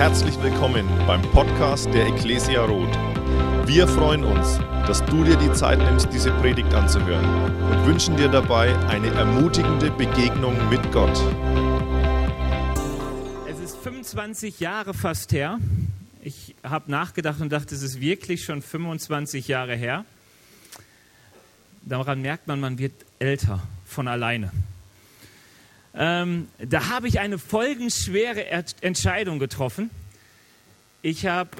[0.00, 2.96] Herzlich willkommen beim Podcast der Ecclesia Roth.
[3.66, 7.22] Wir freuen uns, dass du dir die Zeit nimmst, diese Predigt anzuhören
[7.70, 11.12] und wünschen dir dabei eine ermutigende Begegnung mit Gott.
[13.46, 15.58] Es ist 25 Jahre fast her.
[16.22, 20.06] Ich habe nachgedacht und dachte, es ist wirklich schon 25 Jahre her.
[21.82, 24.50] Daran merkt man, man wird älter von alleine.
[25.94, 28.46] Ähm, da habe ich eine folgenschwere
[28.80, 29.90] Entscheidung getroffen.
[31.02, 31.50] Ich habe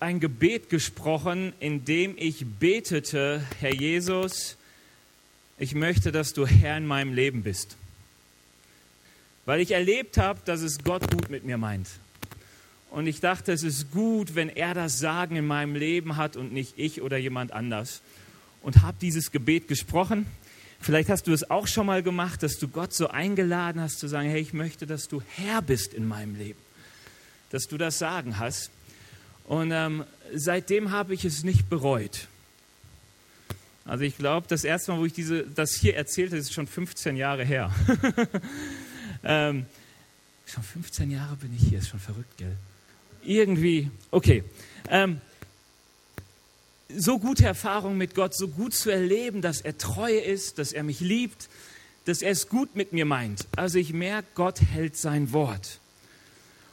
[0.00, 4.56] ein Gebet gesprochen, in dem ich betete, Herr Jesus,
[5.58, 7.76] ich möchte, dass du Herr in meinem Leben bist.
[9.46, 11.88] Weil ich erlebt habe, dass es Gott gut mit mir meint.
[12.90, 16.52] Und ich dachte, es ist gut, wenn er das Sagen in meinem Leben hat und
[16.52, 18.02] nicht ich oder jemand anders.
[18.62, 20.26] Und habe dieses Gebet gesprochen
[20.80, 24.08] Vielleicht hast du es auch schon mal gemacht, dass du Gott so eingeladen hast zu
[24.08, 26.58] sagen, hey, ich möchte, dass du Herr bist in meinem Leben.
[27.50, 28.70] Dass du das Sagen hast.
[29.44, 30.04] Und ähm,
[30.34, 32.28] seitdem habe ich es nicht bereut.
[33.84, 37.16] Also ich glaube, das erste Mal, wo ich diese, das hier erzählte, ist schon 15
[37.16, 37.74] Jahre her.
[39.24, 39.66] ähm,
[40.46, 42.56] schon 15 Jahre bin ich hier, ist schon verrückt, gell?
[43.22, 44.44] Irgendwie, okay.
[44.88, 45.20] Ähm,
[46.96, 50.82] so gute Erfahrungen mit Gott, so gut zu erleben, dass er treu ist, dass er
[50.82, 51.48] mich liebt,
[52.04, 53.46] dass er es gut mit mir meint.
[53.56, 55.78] Also ich merke, Gott hält sein Wort.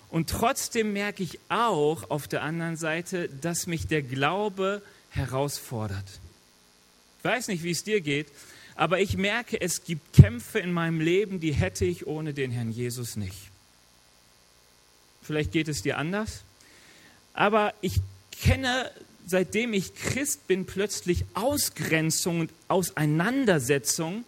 [0.10, 6.06] Und trotzdem merke ich auch auf der anderen Seite, dass mich der Glaube herausfordert.
[7.20, 8.28] Ich weiß nicht, wie es dir geht,
[8.76, 12.72] aber ich merke, es gibt Kämpfe in meinem Leben, die hätte ich ohne den Herrn
[12.72, 13.50] Jesus nicht.
[15.22, 16.44] Vielleicht geht es dir anders,
[17.34, 18.00] aber ich
[18.32, 18.92] kenne
[19.28, 24.24] seitdem ich Christ bin, plötzlich Ausgrenzung und Auseinandersetzung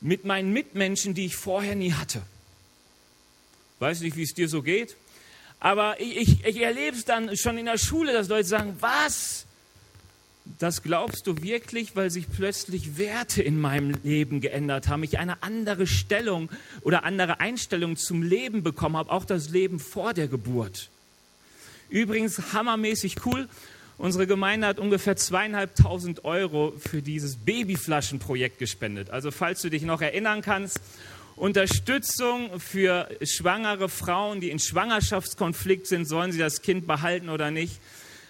[0.00, 2.22] mit meinen Mitmenschen, die ich vorher nie hatte.
[3.78, 4.96] Weiß nicht, wie es dir so geht,
[5.60, 9.44] aber ich, ich, ich erlebe es dann schon in der Schule, dass Leute sagen, was?
[10.58, 15.42] Das glaubst du wirklich, weil sich plötzlich Werte in meinem Leben geändert haben, ich eine
[15.42, 16.48] andere Stellung
[16.80, 20.88] oder andere Einstellung zum Leben bekommen habe, auch das Leben vor der Geburt.
[21.90, 23.48] Übrigens hammermäßig cool.
[23.98, 29.10] Unsere Gemeinde hat ungefähr zweieinhalbtausend Euro für dieses Babyflaschenprojekt gespendet.
[29.10, 30.80] Also falls du dich noch erinnern kannst,
[31.34, 37.80] Unterstützung für schwangere Frauen, die in Schwangerschaftskonflikt sind, sollen sie das Kind behalten oder nicht.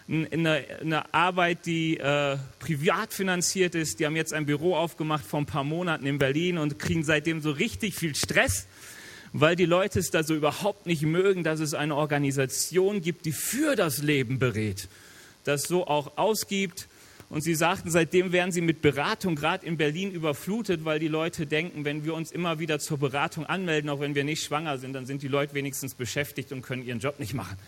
[0.08, 4.00] Eine, eine Arbeit, die äh, privat finanziert ist.
[4.00, 7.42] Die haben jetzt ein Büro aufgemacht vor ein paar Monaten in Berlin und kriegen seitdem
[7.42, 8.66] so richtig viel Stress,
[9.34, 13.32] weil die Leute es da so überhaupt nicht mögen, dass es eine Organisation gibt, die
[13.32, 14.88] für das Leben berät
[15.44, 16.88] das so auch ausgibt.
[17.31, 21.47] Und sie sagten, seitdem werden sie mit Beratung gerade in Berlin überflutet, weil die Leute
[21.47, 24.94] denken, wenn wir uns immer wieder zur Beratung anmelden, auch wenn wir nicht schwanger sind,
[24.94, 27.59] dann sind die Leute wenigstens beschäftigt und können ihren Job nicht machen.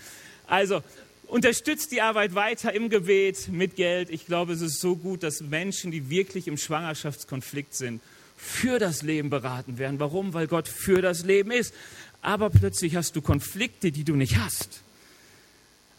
[0.47, 0.83] Also
[1.27, 4.09] unterstützt die Arbeit weiter im Gebet mit Geld.
[4.11, 8.01] Ich glaube, es ist so gut, dass Menschen, die wirklich im Schwangerschaftskonflikt sind,
[8.37, 10.01] für das Leben beraten werden.
[10.01, 10.33] Warum?
[10.33, 11.75] Weil Gott für das Leben ist.
[12.23, 14.83] Aber plötzlich hast du Konflikte, die du nicht hast.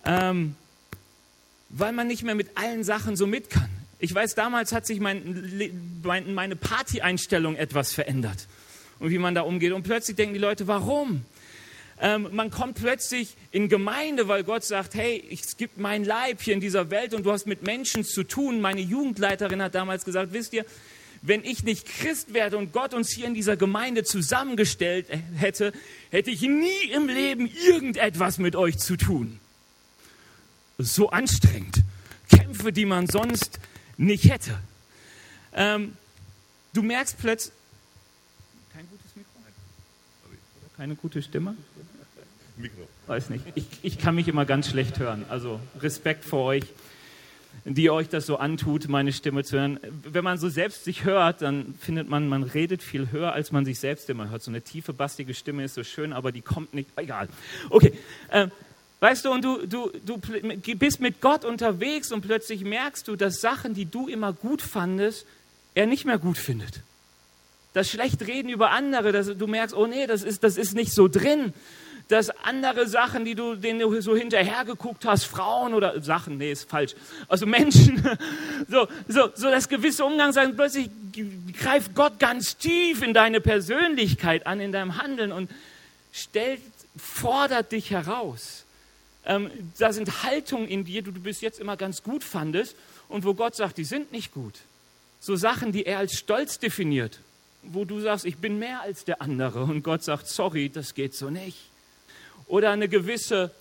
[0.03, 0.55] Ähm,
[1.73, 3.69] weil man nicht mehr mit allen Sachen so mit kann.
[3.99, 5.71] Ich weiß, damals hat sich mein,
[6.03, 8.47] mein, meine Party-Einstellung etwas verändert
[8.99, 9.71] und wie man da umgeht.
[9.71, 11.23] Und plötzlich denken die Leute, warum?
[12.01, 16.55] Ähm, man kommt plötzlich in Gemeinde, weil Gott sagt, hey, es gibt mein Leib hier
[16.55, 18.59] in dieser Welt und du hast mit Menschen zu tun.
[18.59, 20.65] Meine Jugendleiterin hat damals gesagt, wisst ihr,
[21.21, 25.05] wenn ich nicht Christ werde und Gott uns hier in dieser Gemeinde zusammengestellt
[25.35, 25.71] hätte,
[26.09, 29.39] hätte ich nie im Leben irgendetwas mit euch zu tun
[30.83, 31.83] so anstrengend.
[32.29, 33.59] Kämpfe, die man sonst
[33.97, 34.57] nicht hätte.
[35.53, 35.93] Ähm,
[36.73, 37.53] du merkst plötzlich,
[38.73, 39.29] kein gutes Mikro,
[40.77, 41.55] keine gute Stimme.
[42.57, 42.87] Mikro.
[43.07, 43.43] Weiß nicht.
[43.55, 45.25] Ich, ich kann mich immer ganz schlecht hören.
[45.29, 46.63] Also Respekt vor euch,
[47.65, 49.79] die euch das so antut, meine Stimme zu hören.
[50.03, 53.65] Wenn man so selbst sich hört, dann findet man, man redet viel höher, als man
[53.65, 54.41] sich selbst immer hört.
[54.43, 56.89] So eine tiefe, bastige Stimme ist so schön, aber die kommt nicht.
[56.95, 57.27] Egal.
[57.69, 57.93] Okay.
[58.31, 58.51] Ähm,
[59.01, 60.19] Weißt du, und du, du, du
[60.77, 65.25] bist mit Gott unterwegs und plötzlich merkst du, dass Sachen, die du immer gut fandest,
[65.73, 66.81] er nicht mehr gut findet.
[67.73, 71.07] Das Schlechtreden über andere, dass du merkst, oh nee, das ist, das ist nicht so
[71.07, 71.51] drin.
[72.09, 76.69] Dass andere Sachen, die du, denen du so hinterhergeguckt hast, Frauen oder Sachen, nee, ist
[76.69, 76.93] falsch.
[77.27, 78.07] Also Menschen,
[78.69, 80.91] so, so, so das gewisse Umgang sagen, plötzlich
[81.59, 85.49] greift Gott ganz tief in deine Persönlichkeit an, in deinem Handeln und
[86.11, 86.61] stellt,
[86.95, 88.60] fordert dich heraus.
[89.25, 92.75] Ähm, da sind Haltungen in dir, die du bis jetzt immer ganz gut fandest
[93.07, 94.55] und wo Gott sagt, die sind nicht gut.
[95.19, 97.19] So Sachen, die er als Stolz definiert,
[97.61, 101.13] wo du sagst, ich bin mehr als der andere und Gott sagt, sorry, das geht
[101.13, 101.57] so nicht.
[102.47, 103.51] Oder eine gewisse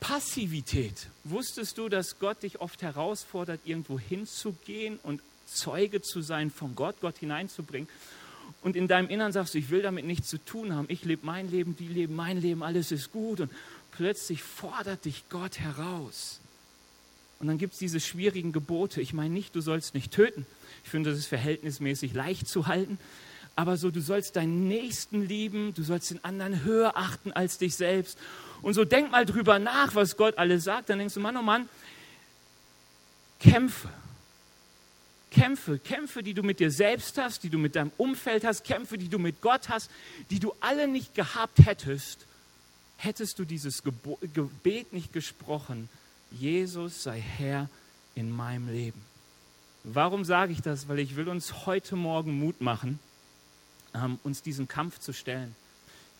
[0.00, 1.08] Passivität.
[1.24, 6.96] Wusstest du, dass Gott dich oft herausfordert, irgendwo hinzugehen und Zeuge zu sein von Gott,
[7.00, 7.88] Gott hineinzubringen?
[8.62, 10.86] Und in deinem Innern sagst du, ich will damit nichts zu tun haben.
[10.88, 13.40] Ich lebe mein Leben, die leben mein Leben, alles ist gut.
[13.40, 13.50] Und
[13.92, 16.40] plötzlich fordert dich Gott heraus.
[17.38, 19.00] Und dann gibt es diese schwierigen Gebote.
[19.00, 20.46] Ich meine nicht, du sollst nicht töten.
[20.84, 22.98] Ich finde, das ist verhältnismäßig leicht zu halten.
[23.56, 27.74] Aber so, du sollst deinen Nächsten lieben, du sollst den anderen höher achten als dich
[27.74, 28.18] selbst
[28.62, 30.88] und so denk mal drüber nach, was Gott alles sagt.
[30.88, 31.68] Dann denkst du, Mann, oh Mann,
[33.40, 33.88] kämpfe.
[35.30, 38.98] Kämpfe, Kämpfe, die du mit dir selbst hast, die du mit deinem Umfeld hast, Kämpfe,
[38.98, 39.90] die du mit Gott hast,
[40.30, 42.26] die du alle nicht gehabt hättest,
[42.96, 45.88] hättest du dieses Gebet nicht gesprochen,
[46.30, 47.68] Jesus sei Herr
[48.14, 49.00] in meinem Leben.
[49.84, 50.88] Warum sage ich das?
[50.88, 52.98] Weil ich will uns heute Morgen Mut machen,
[53.94, 55.54] ähm, uns diesen Kampf zu stellen.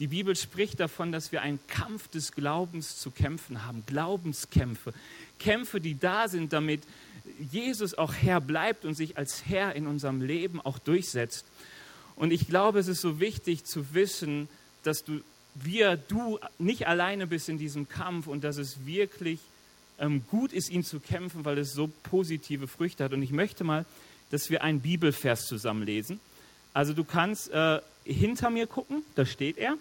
[0.00, 3.84] Die Bibel spricht davon, dass wir einen Kampf des Glaubens zu kämpfen haben.
[3.86, 4.92] Glaubenskämpfe.
[5.38, 6.82] Kämpfe, die da sind, damit
[7.52, 11.44] Jesus auch Herr bleibt und sich als Herr in unserem Leben auch durchsetzt.
[12.16, 14.48] Und ich glaube, es ist so wichtig zu wissen,
[14.82, 15.20] dass du,
[15.54, 19.40] wir, du nicht alleine bist in diesem Kampf und dass es wirklich
[19.98, 23.12] ähm, gut ist, ihn zu kämpfen, weil es so positive Früchte hat.
[23.12, 23.84] Und ich möchte mal,
[24.30, 26.20] dass wir einen Bibelvers zusammenlesen.
[26.74, 29.76] Also du kannst äh, hinter mir gucken, da steht er.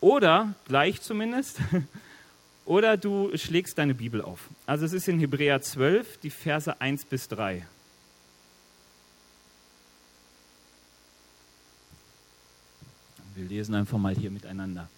[0.00, 1.58] Oder, gleich zumindest,
[2.66, 4.40] oder du schlägst deine Bibel auf.
[4.66, 7.66] Also es ist in Hebräer 12, die Verse 1 bis 3.
[13.42, 14.88] Wir lesen einfach mal hier miteinander.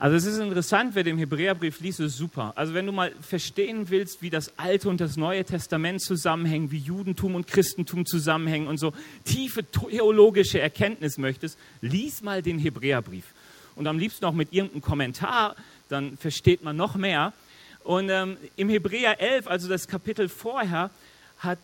[0.00, 2.52] Also es ist interessant, wer den Hebräerbrief liest, ist super.
[2.56, 6.78] Also wenn du mal verstehen willst, wie das Alte und das Neue Testament zusammenhängen, wie
[6.78, 8.92] Judentum und Christentum zusammenhängen und so
[9.24, 13.26] tiefe theologische Erkenntnis möchtest, lies mal den Hebräerbrief
[13.76, 15.54] und am liebsten auch mit irgendeinem Kommentar,
[15.88, 17.32] dann versteht man noch mehr.
[17.84, 20.90] Und ähm, im Hebräer 11, also das Kapitel vorher,
[21.38, 21.58] hat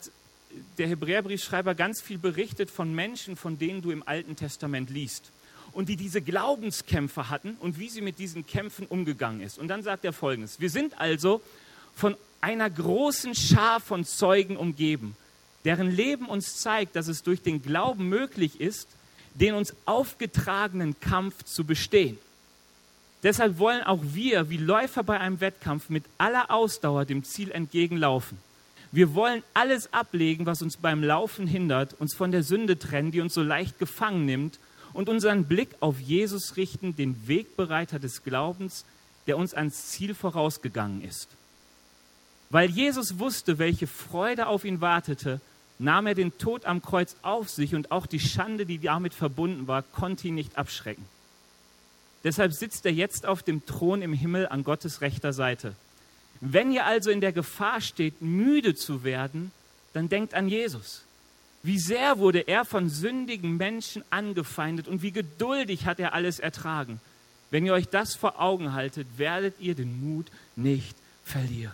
[0.79, 5.33] der Hebräerbriefschreiber ganz viel berichtet von Menschen, von denen du im Alten Testament liest.
[5.73, 9.59] Und die diese Glaubenskämpfe hatten und wie sie mit diesen Kämpfen umgegangen ist.
[9.59, 11.41] Und dann sagt er folgendes: Wir sind also
[11.95, 15.17] von einer großen Schar von Zeugen umgeben,
[15.65, 18.89] deren Leben uns zeigt, dass es durch den Glauben möglich ist,
[19.35, 22.19] den uns aufgetragenen Kampf zu bestehen.
[23.23, 28.37] Deshalb wollen auch wir, wie Läufer bei einem Wettkampf, mit aller Ausdauer dem Ziel entgegenlaufen.
[28.91, 33.21] Wir wollen alles ablegen, was uns beim Laufen hindert, uns von der Sünde trennen, die
[33.21, 34.59] uns so leicht gefangen nimmt,
[34.93, 38.85] und unseren Blick auf Jesus richten, den Wegbereiter des Glaubens,
[39.27, 41.29] der uns ans Ziel vorausgegangen ist.
[42.51, 45.41] Weil Jesus wusste, welche Freude auf ihn wartete,
[45.79, 49.67] nahm er den Tod am Kreuz auf sich und auch die Schande, die damit verbunden
[49.67, 51.05] war, konnte ihn nicht abschrecken.
[52.25, 55.75] Deshalb sitzt er jetzt auf dem Thron im Himmel an Gottes rechter Seite.
[56.41, 59.51] Wenn ihr also in der Gefahr steht, müde zu werden,
[59.93, 61.03] dann denkt an Jesus.
[61.63, 67.01] Wie sehr wurde er von sündigen Menschen angefeindet und wie geduldig hat er alles ertragen.
[67.51, 70.27] Wenn ihr euch das vor Augen haltet, werdet ihr den Mut
[70.57, 71.73] nicht verlieren.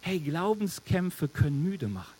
[0.00, 2.14] Hey, Glaubenskämpfe können müde machen.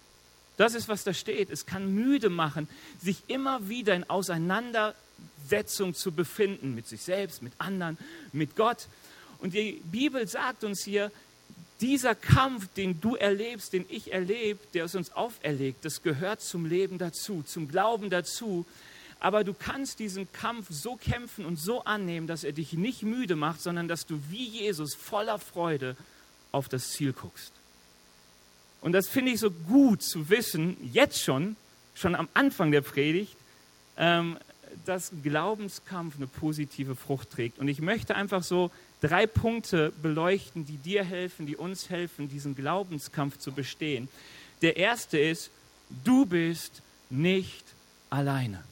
[0.59, 1.49] Das ist, was da steht.
[1.49, 2.69] Es kann müde machen,
[3.01, 7.97] sich immer wieder in Auseinandersetzung zu befinden mit sich selbst, mit anderen,
[8.33, 8.89] mit Gott.
[9.39, 11.11] Und die Bibel sagt uns hier,
[11.81, 16.67] dieser Kampf, den du erlebst, den ich erlebe, der ist uns auferlegt, das gehört zum
[16.67, 18.67] Leben dazu, zum Glauben dazu.
[19.19, 23.37] Aber du kannst diesen Kampf so kämpfen und so annehmen, dass er dich nicht müde
[23.37, 25.96] macht, sondern dass du wie Jesus voller Freude
[26.53, 27.53] auf das Ziel guckst.
[28.81, 31.56] Und das finde ich so gut zu wissen, jetzt schon,
[31.94, 33.37] schon am Anfang der Predigt,
[33.99, 34.39] ähm,
[34.87, 37.58] dass Glaubenskampf eine positive Frucht trägt.
[37.58, 38.70] Und ich möchte einfach so
[39.01, 44.09] drei Punkte beleuchten, die dir helfen, die uns helfen, diesen Glaubenskampf zu bestehen.
[44.63, 45.51] Der erste ist,
[46.05, 47.65] du bist nicht
[48.11, 48.63] alleine.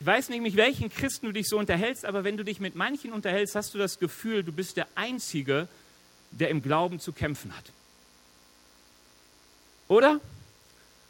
[0.00, 2.76] Ich weiß nicht, mit welchen Christen du dich so unterhältst, aber wenn du dich mit
[2.76, 5.66] manchen unterhältst, hast du das Gefühl, du bist der Einzige,
[6.30, 7.64] der im Glauben zu kämpfen hat.
[9.88, 10.20] Oder?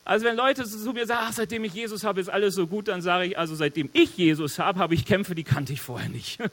[0.04, 2.88] Also wenn Leute zu mir sagen, ach, seitdem ich Jesus habe, ist alles so gut,
[2.88, 6.08] dann sage ich, also seitdem ich Jesus habe, habe ich Kämpfe, die kannte ich vorher
[6.08, 6.38] nicht.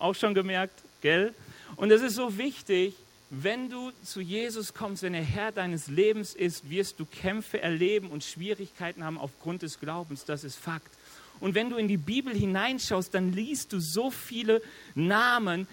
[0.00, 1.34] Auch schon gemerkt, gell?
[1.76, 2.94] Und es ist so wichtig,
[3.28, 8.08] wenn du zu Jesus kommst, wenn er Herr deines Lebens ist, wirst du Kämpfe erleben
[8.10, 10.24] und Schwierigkeiten haben aufgrund des Glaubens.
[10.24, 10.90] Das ist Fakt.
[11.38, 14.60] Und wenn du in die Bibel hineinschaust, dann liest du so viele
[14.94, 15.68] Namen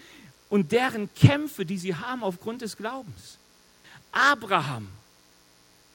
[0.49, 3.37] und deren Kämpfe, die sie haben aufgrund des Glaubens.
[4.11, 4.89] Abraham.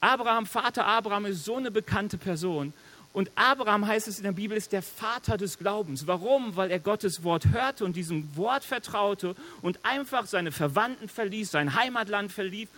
[0.01, 2.73] Abraham, Vater Abraham ist so eine bekannte Person.
[3.13, 6.07] Und Abraham heißt es in der Bibel, ist der Vater des Glaubens.
[6.07, 6.55] Warum?
[6.55, 11.75] Weil er Gottes Wort hörte und diesem Wort vertraute und einfach seine Verwandten verließ, sein
[11.75, 12.69] Heimatland verlief,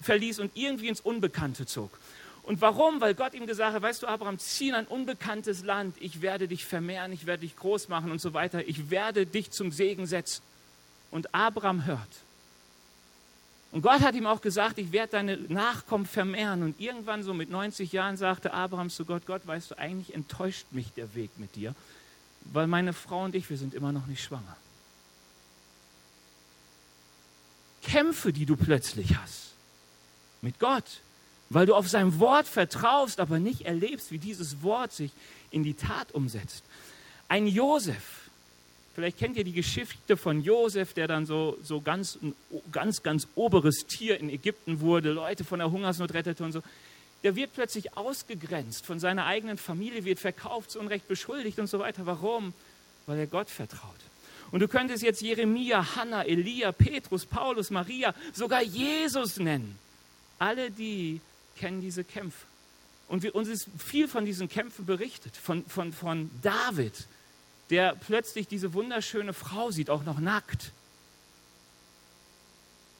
[0.00, 1.90] verließ und irgendwie ins Unbekannte zog.
[2.44, 3.00] Und warum?
[3.00, 6.46] Weil Gott ihm gesagt hat, weißt du, Abraham, zieh in ein unbekanntes Land, ich werde
[6.46, 10.06] dich vermehren, ich werde dich groß machen und so weiter, ich werde dich zum Segen
[10.06, 10.42] setzen.
[11.10, 12.08] Und Abraham hört.
[13.72, 16.62] Und Gott hat ihm auch gesagt, ich werde deine Nachkommen vermehren.
[16.62, 20.66] Und irgendwann so mit 90 Jahren sagte Abraham zu Gott, Gott, weißt du, eigentlich enttäuscht
[20.72, 21.74] mich der Weg mit dir,
[22.52, 24.56] weil meine Frau und ich, wir sind immer noch nicht schwanger.
[27.82, 29.52] Kämpfe, die du plötzlich hast
[30.42, 31.00] mit Gott,
[31.48, 35.12] weil du auf sein Wort vertraust, aber nicht erlebst, wie dieses Wort sich
[35.50, 36.64] in die Tat umsetzt.
[37.28, 38.19] Ein Josef,
[38.94, 42.18] Vielleicht kennt ihr die Geschichte von Josef, der dann so, so ganz,
[42.72, 46.62] ganz, ganz oberes Tier in Ägypten wurde, Leute von der Hungersnot rettete und so.
[47.22, 51.78] Der wird plötzlich ausgegrenzt von seiner eigenen Familie, wird verkauft, zu Unrecht beschuldigt und so
[51.78, 52.06] weiter.
[52.06, 52.52] Warum?
[53.06, 54.00] Weil er Gott vertraut.
[54.50, 59.78] Und du könntest jetzt Jeremia, Hannah, Elia, Petrus, Paulus, Maria, sogar Jesus nennen.
[60.38, 61.20] Alle die
[61.56, 62.46] kennen diese Kämpfe.
[63.06, 67.06] Und wir, uns ist viel von diesen Kämpfen berichtet, von, von, von David,
[67.70, 70.72] der plötzlich diese wunderschöne Frau sieht, auch noch nackt.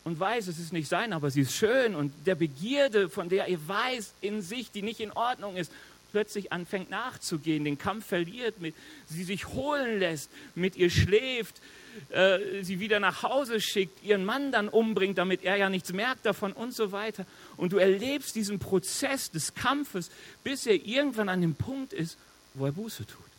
[0.04, 1.94] Und weiß, es ist nicht sein, aber sie ist schön.
[1.94, 5.70] Und der Begierde, von der er weiß in sich, die nicht in Ordnung ist,
[6.12, 8.74] plötzlich anfängt nachzugehen, den Kampf verliert, mit,
[9.06, 11.60] sie sich holen lässt, mit ihr schläft,
[12.08, 16.24] äh, sie wieder nach Hause schickt, ihren Mann dann umbringt, damit er ja nichts merkt
[16.26, 17.26] davon und so weiter.
[17.56, 20.10] Und du erlebst diesen Prozess des Kampfes,
[20.42, 22.16] bis er irgendwann an dem Punkt ist,
[22.54, 23.29] wo er Buße tut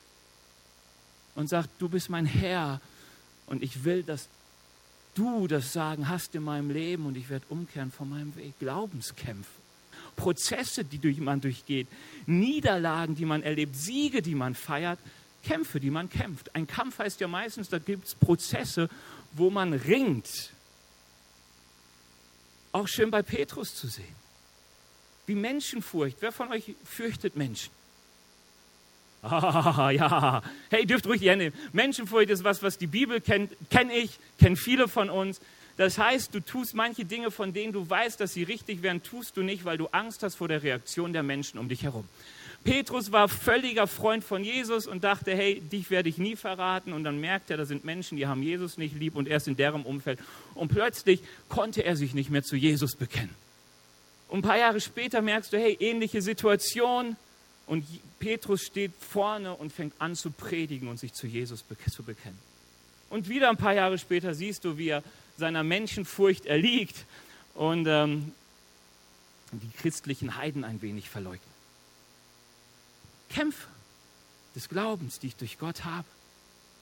[1.35, 2.81] und sagt, du bist mein Herr
[3.47, 4.27] und ich will, dass
[5.15, 8.57] du das Sagen hast in meinem Leben und ich werde umkehren von meinem Weg.
[8.59, 9.50] Glaubenskämpfe,
[10.15, 11.88] Prozesse, die man durchgeht,
[12.25, 15.00] Niederlagen, die man erlebt, Siege, die man feiert,
[15.43, 16.53] Kämpfe, die man kämpft.
[16.55, 18.89] Ein Kampf heißt ja meistens, da gibt es Prozesse,
[19.33, 20.51] wo man ringt.
[22.71, 24.15] Auch schön bei Petrus zu sehen.
[25.25, 26.17] Wie Menschenfurcht.
[26.19, 27.71] Wer von euch fürchtet Menschen?
[29.22, 30.42] Ah, ja.
[30.70, 31.54] Hey, dürft ruhig die Hände.
[31.74, 35.40] Menschenfurcht ist was, was die Bibel kennt, kenne ich, kennen viele von uns.
[35.78, 39.38] Das heißt, du tust manche Dinge, von denen du weißt, dass sie richtig wären, tust
[39.38, 42.08] du nicht, weil du Angst hast vor der Reaktion der Menschen um dich herum.
[42.63, 46.94] Petrus war völliger Freund von Jesus und dachte, hey, dich werde ich nie verraten.
[46.94, 49.48] Und dann merkt er, da sind Menschen, die haben Jesus nicht lieb und er ist
[49.48, 50.20] in deren Umfeld.
[50.54, 53.34] Und plötzlich konnte er sich nicht mehr zu Jesus bekennen.
[54.28, 57.16] Und ein paar Jahre später merkst du, hey, ähnliche Situation,
[57.68, 57.86] und
[58.20, 62.39] Petrus steht vorne und fängt an zu predigen und sich zu Jesus zu bekennen.
[63.10, 65.03] Und wieder ein paar Jahre später siehst du, wie er
[65.38, 67.06] seiner Menschenfurcht erliegt
[67.56, 68.34] und ähm,
[69.51, 71.51] die christlichen Heiden ein wenig verleugnen.
[73.30, 73.68] Kämpfe
[74.56, 76.08] des Glaubens, die ich durch Gott habe.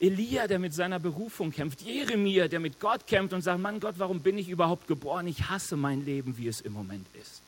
[0.00, 1.82] Elia, der mit seiner Berufung kämpft.
[1.82, 5.26] Jeremia, der mit Gott kämpft und sagt, Mann Gott, warum bin ich überhaupt geboren?
[5.26, 7.42] Ich hasse mein Leben, wie es im Moment ist.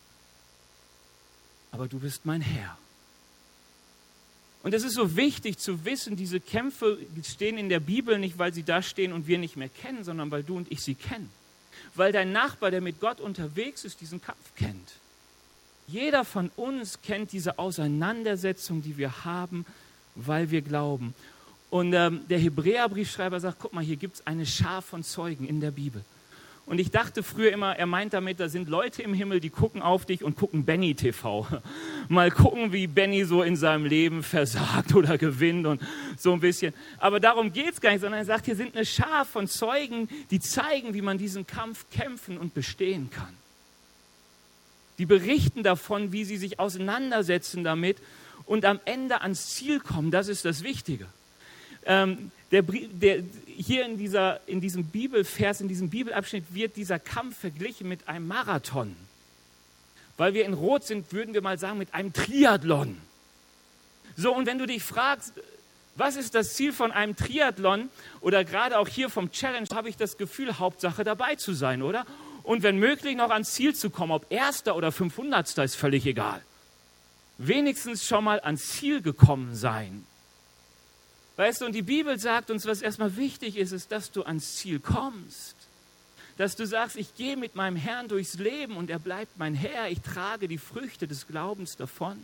[1.71, 2.77] Aber du bist mein Herr
[4.63, 8.55] und es ist so wichtig zu wissen, diese Kämpfe stehen in der Bibel nicht, weil
[8.55, 11.31] sie da stehen und wir nicht mehr kennen, sondern weil du und ich sie kennen.
[11.95, 14.93] Weil dein Nachbar, der mit Gott unterwegs ist, diesen Kampf kennt.
[15.89, 19.67] Jeder von uns kennt diese Auseinandersetzung, die wir haben,
[20.15, 21.13] weil wir glauben.
[21.71, 25.61] Und ähm, der Hebräerbriefschreiber sagt, guck mal, hier gibt es eine Schar von Zeugen in
[25.61, 26.05] der Bibel.
[26.65, 29.83] Und ich dachte früher immer, er meint damit, da sind Leute im Himmel, die gucken
[29.83, 31.47] auf dich und gucken Benny TV.
[32.09, 35.83] Mal gucken, wie Benny so in seinem Leben versagt oder gewinnt und
[36.17, 36.73] so ein bisschen.
[36.99, 40.09] Aber darum geht es gar nicht, sondern er sagt, hier sind eine Schar von Zeugen,
[40.31, 43.35] die zeigen, wie man diesen Kampf kämpfen und bestehen kann.
[44.99, 47.97] Die berichten davon, wie sie sich auseinandersetzen damit
[48.47, 50.13] und am Ende ans Ziel kommen.
[50.13, 51.07] Das ist das Wichtige.
[51.87, 57.39] Ähm, der, der, hier in, dieser, in diesem Bibelvers, in diesem Bibelabschnitt wird dieser Kampf
[57.39, 58.95] verglichen mit einem Marathon.
[60.19, 62.99] Weil wir in Rot sind, würden wir mal sagen, mit einem Triathlon.
[64.17, 65.33] So, und wenn du dich fragst,
[65.95, 67.89] was ist das Ziel von einem Triathlon
[68.21, 72.07] oder gerade auch hier vom Challenge, habe ich das Gefühl, Hauptsache dabei zu sein, oder?
[72.43, 75.57] Und wenn möglich noch ans Ziel zu kommen, ob Erster oder 500.
[75.59, 76.43] ist völlig egal.
[77.39, 80.05] Wenigstens schon mal ans Ziel gekommen sein.
[81.37, 84.57] Weißt du, und die Bibel sagt uns, was erstmal wichtig ist, ist, dass du ans
[84.57, 85.57] Ziel kommst.
[86.37, 89.89] Dass du sagst, ich gehe mit meinem Herrn durchs Leben und er bleibt mein Herr.
[89.91, 92.17] Ich trage die Früchte des Glaubens davon.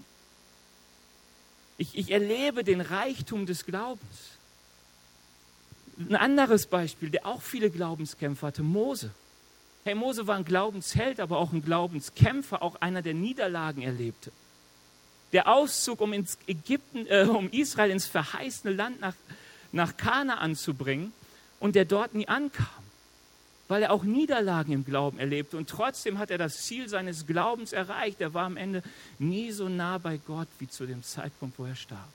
[1.78, 4.38] Ich, ich erlebe den Reichtum des Glaubens.
[5.98, 9.10] Ein anderes Beispiel, der auch viele Glaubenskämpfe hatte, Mose.
[9.84, 14.32] Hey, Mose war ein Glaubensheld, aber auch ein Glaubenskämpfer, auch einer, der Niederlagen erlebte.
[15.32, 19.14] Der Auszug, um, ins Ägypten, äh, um Israel ins verheißene Land nach,
[19.72, 20.74] nach Kanaan zu
[21.60, 22.66] und der dort nie ankam,
[23.68, 25.56] weil er auch Niederlagen im Glauben erlebte.
[25.56, 28.20] Und trotzdem hat er das Ziel seines Glaubens erreicht.
[28.20, 28.82] Er war am Ende
[29.18, 32.08] nie so nah bei Gott wie zu dem Zeitpunkt, wo er starb.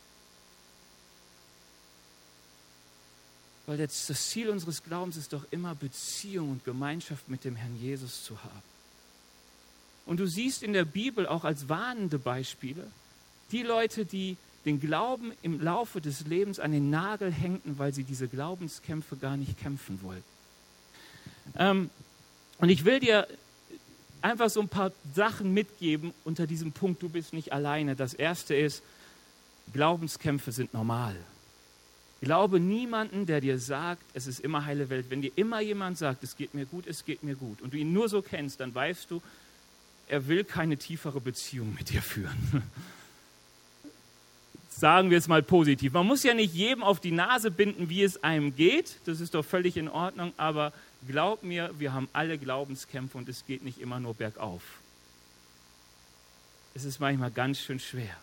[3.65, 8.23] Weil das Ziel unseres Glaubens ist doch immer Beziehung und Gemeinschaft mit dem Herrn Jesus
[8.23, 8.73] zu haben.
[10.05, 12.87] Und du siehst in der Bibel auch als warnende Beispiele
[13.53, 18.03] die Leute, die den Glauben im Laufe des Lebens an den Nagel hängten, weil sie
[18.03, 20.23] diese Glaubenskämpfe gar nicht kämpfen wollten.
[21.57, 21.89] Ähm,
[22.57, 23.27] und ich will dir
[24.21, 27.95] einfach so ein paar Sachen mitgeben unter diesem Punkt, du bist nicht alleine.
[27.95, 28.81] Das erste ist,
[29.73, 31.15] Glaubenskämpfe sind normal.
[32.21, 35.07] Glaube niemanden, der dir sagt, es ist immer heile Welt.
[35.09, 37.77] Wenn dir immer jemand sagt, es geht mir gut, es geht mir gut, und du
[37.77, 39.21] ihn nur so kennst, dann weißt du,
[40.07, 42.63] er will keine tiefere Beziehung mit dir führen.
[44.83, 45.93] Sagen wir es mal positiv.
[45.93, 48.97] Man muss ja nicht jedem auf die Nase binden, wie es einem geht.
[49.05, 50.33] Das ist doch völlig in Ordnung.
[50.35, 50.73] Aber
[51.07, 54.61] glaub mir, wir haben alle Glaubenskämpfe und es geht nicht immer nur bergauf.
[56.73, 58.13] Es ist manchmal ganz schön schwer.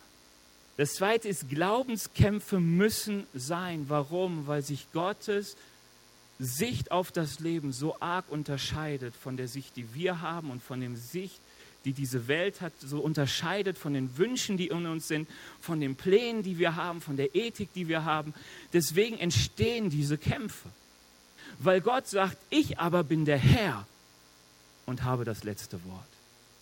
[0.76, 3.86] Das zweite ist, Glaubenskämpfe müssen sein.
[3.88, 4.46] Warum?
[4.46, 5.56] Weil sich Gottes
[6.38, 10.82] Sicht auf das Leben so arg unterscheidet von der Sicht, die wir haben und von
[10.82, 11.40] der Sicht,
[11.84, 15.28] die diese Welt hat, so unterscheidet von den Wünschen, die in uns sind,
[15.60, 18.34] von den Plänen, die wir haben, von der Ethik, die wir haben.
[18.72, 20.68] Deswegen entstehen diese Kämpfe.
[21.58, 23.86] Weil Gott sagt, ich aber bin der Herr
[24.86, 26.06] und habe das letzte Wort.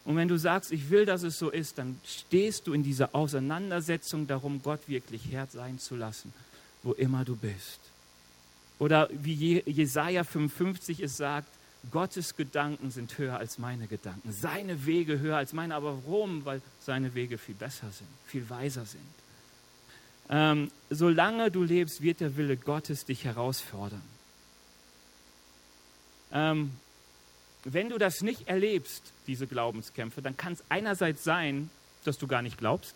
[0.05, 3.15] Und wenn du sagst, ich will, dass es so ist, dann stehst du in dieser
[3.15, 6.33] Auseinandersetzung darum, Gott wirklich Herr sein zu lassen,
[6.83, 7.81] wo immer du bist.
[8.79, 11.49] Oder wie Jesaja 55 es sagt,
[11.91, 15.75] Gottes Gedanken sind höher als meine Gedanken, seine Wege höher als meine.
[15.75, 16.45] Aber warum?
[16.45, 19.03] Weil seine Wege viel besser sind, viel weiser sind.
[20.31, 24.03] Ähm, solange du lebst, wird der Wille Gottes dich herausfordern.
[26.33, 26.73] Ähm,
[27.65, 31.71] wenn du das nicht erlebst, diese Glaubenskämpfe, dann kann es einerseits sein,
[32.05, 32.95] dass du gar nicht glaubst.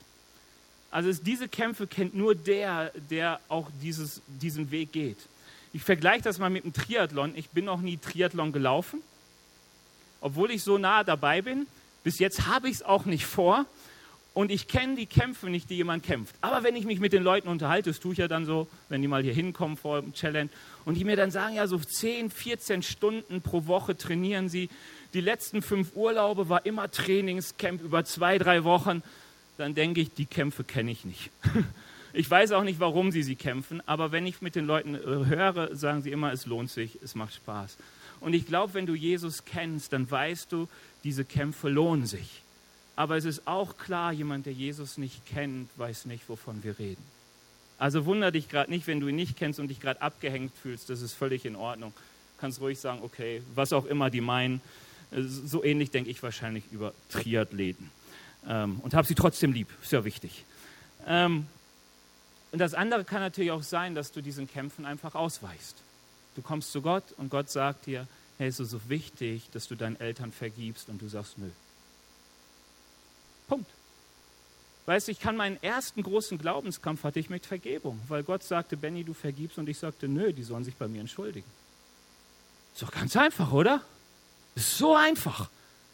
[0.91, 5.19] Also es, diese Kämpfe kennt nur der, der auch dieses, diesen Weg geht.
[5.73, 7.33] Ich vergleiche das mal mit dem Triathlon.
[7.37, 9.01] Ich bin noch nie Triathlon gelaufen,
[10.21, 11.67] obwohl ich so nah dabei bin.
[12.05, 13.65] Bis jetzt habe ich es auch nicht vor
[14.35, 16.35] und ich kenne die Kämpfe nicht, die jemand kämpft.
[16.41, 19.03] Aber wenn ich mich mit den Leuten unterhalte, das tue ich ja dann so, wenn
[19.03, 20.51] die mal hier hinkommen vor dem Challenge,
[20.85, 24.69] und die mir dann sagen, ja, so 10, 14 Stunden pro Woche trainieren sie.
[25.15, 29.03] Die letzten fünf Urlaube war immer Trainingscamp über zwei, drei Wochen.
[29.59, 31.31] Dann denke ich, die Kämpfe kenne ich nicht.
[32.15, 34.99] Ich weiß auch nicht, warum sie sie kämpfen, aber wenn ich mit den Leuten äh,
[35.01, 37.77] höre, sagen sie immer, es lohnt sich, es macht Spaß.
[38.21, 40.69] Und ich glaube, wenn du Jesus kennst, dann weißt du,
[41.05, 42.43] diese Kämpfe lohnen sich.
[42.95, 47.03] Aber es ist auch klar, jemand, der Jesus nicht kennt, weiß nicht, wovon wir reden.
[47.79, 50.91] Also wundere dich gerade nicht, wenn du ihn nicht kennst und dich gerade abgehängt fühlst.
[50.91, 51.93] Das ist völlig in Ordnung.
[51.97, 54.61] Du kannst ruhig sagen, okay, was auch immer die meinen.
[55.11, 57.91] Äh, so ähnlich denke ich wahrscheinlich über Triathleten.
[58.47, 59.69] Ähm, und habe sie trotzdem lieb.
[59.83, 60.45] Ist ja wichtig.
[62.53, 65.77] Und das andere kann natürlich auch sein, dass du diesen Kämpfen einfach ausweichst.
[66.37, 68.07] Du kommst zu Gott und Gott sagt dir,
[68.39, 71.49] hey, es ist so wichtig, dass du deinen Eltern vergibst und du sagst, nö.
[73.49, 73.71] Punkt.
[74.85, 78.77] Weißt du, ich kann meinen ersten großen Glaubenskampf hatte ich mit Vergebung, weil Gott sagte,
[78.77, 81.49] Benny, du vergibst und ich sagte, nö, die sollen sich bei mir entschuldigen.
[82.75, 83.83] Ist doch ganz einfach, oder?
[84.55, 85.49] Ist so einfach.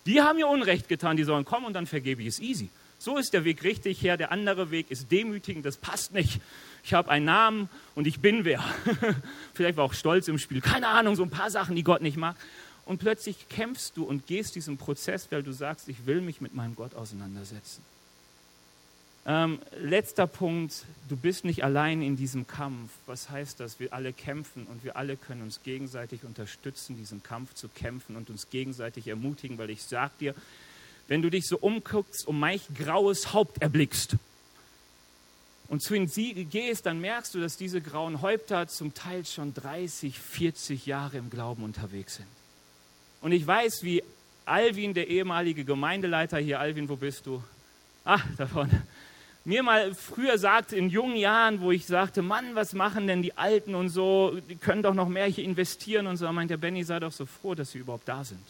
[0.07, 2.71] Die haben mir Unrecht getan, die sollen kommen und dann vergebe ich es easy.
[2.99, 6.41] So ist der Weg richtig her, der andere Weg ist demütigend, das passt nicht.
[6.83, 8.63] Ich habe einen Namen und ich bin wer.
[9.55, 12.17] Vielleicht war auch Stolz im Spiel, keine Ahnung, so ein paar Sachen, die Gott nicht
[12.17, 12.37] mag.
[12.87, 16.55] Und plötzlich kämpfst du und gehst diesen Prozess, weil du sagst, ich will mich mit
[16.55, 17.83] meinem Gott auseinandersetzen.
[19.27, 22.91] Ähm, letzter Punkt, du bist nicht allein in diesem Kampf.
[23.05, 23.79] Was heißt das?
[23.79, 28.31] Wir alle kämpfen und wir alle können uns gegenseitig unterstützen, diesen Kampf zu kämpfen und
[28.31, 30.35] uns gegenseitig ermutigen, weil ich sage dir,
[31.09, 34.17] wenn du dich so umguckst und manch graues Haupt erblickst
[35.69, 36.11] und zu ihnen
[36.51, 41.31] gehst, dann merkst du, dass diese grauen Häupter zum Teil schon 30, 40 Jahre im
[41.31, 42.29] Glauben unterwegs sind.
[43.21, 44.03] Und ich weiß, wie
[44.45, 47.43] Alvin, der ehemalige Gemeindeleiter hier, Alvin, wo bist du?
[48.05, 48.83] Ah, da vorne
[49.49, 53.37] mir mal früher sagte, in jungen Jahren, wo ich sagte, Mann, was machen denn die
[53.39, 56.85] Alten und so, die können doch noch mehr hier investieren und so, meint der Benny,
[56.85, 58.43] sei doch so froh, dass sie überhaupt da sind.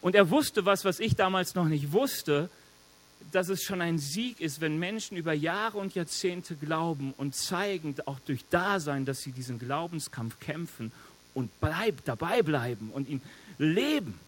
[0.00, 2.48] Und er wusste was, was ich damals noch nicht wusste,
[3.32, 7.94] dass es schon ein Sieg ist, wenn Menschen über Jahre und Jahrzehnte glauben und zeigen,
[8.06, 10.92] auch durch Dasein, dass sie diesen Glaubenskampf kämpfen
[11.34, 13.20] und bleib, dabei bleiben und ihn
[13.58, 14.18] leben.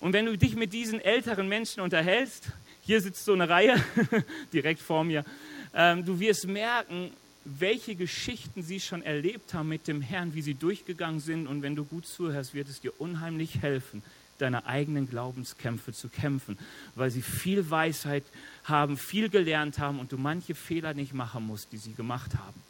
[0.00, 2.48] Und wenn du dich mit diesen älteren Menschen unterhältst,
[2.82, 3.82] hier sitzt so eine Reihe
[4.52, 5.24] direkt vor mir.
[5.72, 7.10] Ähm, du wirst merken,
[7.44, 11.46] welche Geschichten sie schon erlebt haben mit dem Herrn, wie sie durchgegangen sind.
[11.46, 14.02] Und wenn du gut zuhörst, wird es dir unheimlich helfen,
[14.38, 16.58] deine eigenen Glaubenskämpfe zu kämpfen,
[16.94, 18.24] weil sie viel Weisheit
[18.64, 22.60] haben, viel gelernt haben und du manche Fehler nicht machen musst, die sie gemacht haben.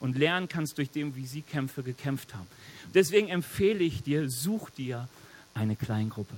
[0.00, 2.46] Und lernen kannst durch dem, wie sie Kämpfe gekämpft haben.
[2.92, 5.08] Deswegen empfehle ich dir, such dir
[5.54, 6.34] eine Kleingruppe.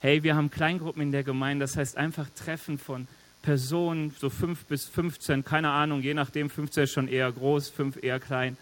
[0.00, 3.06] Hey, wir haben Kleingruppen in der Gemeinde, das heißt einfach Treffen von
[3.42, 8.02] Personen, so fünf bis 15, keine Ahnung, je nachdem, 15 ist schon eher groß, fünf
[8.02, 8.56] eher klein.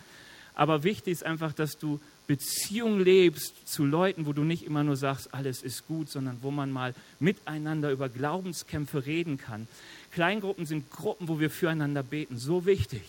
[0.55, 4.97] Aber wichtig ist einfach, dass du Beziehung lebst zu Leuten, wo du nicht immer nur
[4.97, 9.67] sagst, alles ist gut, sondern wo man mal miteinander über Glaubenskämpfe reden kann.
[10.12, 12.37] Kleingruppen sind Gruppen, wo wir füreinander beten.
[12.37, 13.03] So wichtig.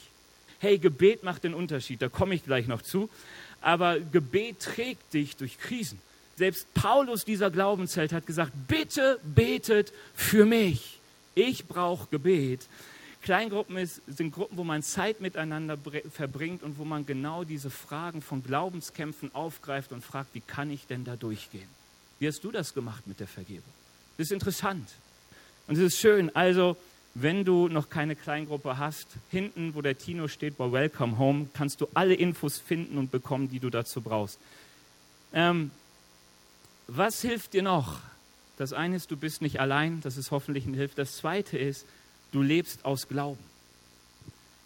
[0.60, 3.10] Hey, Gebet macht den Unterschied, da komme ich gleich noch zu.
[3.60, 6.00] Aber Gebet trägt dich durch Krisen.
[6.38, 11.00] Selbst Paulus, dieser Glaubensheld, hat gesagt, bitte betet für mich.
[11.36, 12.68] Ich brauche Gebet.
[13.22, 15.78] Kleingruppen ist, sind Gruppen, wo man Zeit miteinander
[16.12, 20.88] verbringt und wo man genau diese Fragen von Glaubenskämpfen aufgreift und fragt, wie kann ich
[20.88, 21.68] denn da durchgehen?
[22.20, 23.72] Wie hast du das gemacht mit der Vergebung?
[24.18, 24.90] Das ist interessant
[25.68, 26.34] und es ist schön.
[26.36, 26.78] Also,
[27.14, 31.82] wenn du noch keine Kleingruppe hast, hinten, wo der Tino steht, bei Welcome Home, kannst
[31.82, 34.40] du alle Infos finden und bekommen, die du dazu brauchst.
[35.34, 35.72] Ähm,
[36.88, 38.00] was hilft dir noch?
[38.58, 40.96] Das eine ist, du bist nicht allein, das ist hoffentlich eine Hilfe.
[40.96, 41.86] Das zweite ist,
[42.32, 43.44] du lebst aus Glauben.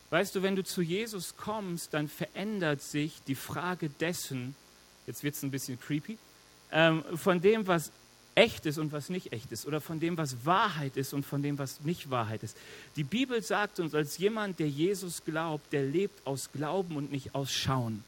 [0.10, 4.56] Weißt du, wenn du zu Jesus kommst, dann verändert sich die Frage dessen,
[5.08, 6.20] jetzt wird es ein bisschen creepy,
[6.72, 7.92] ähm, von dem, was
[8.36, 11.42] echt ist und was nicht echt ist, oder von dem, was Wahrheit ist und von
[11.42, 12.58] dem, was nicht Wahrheit ist.
[12.96, 17.36] Die Bibel sagt uns, als jemand, der Jesus glaubt, der lebt aus Glauben und nicht
[17.36, 18.04] aus Schauen.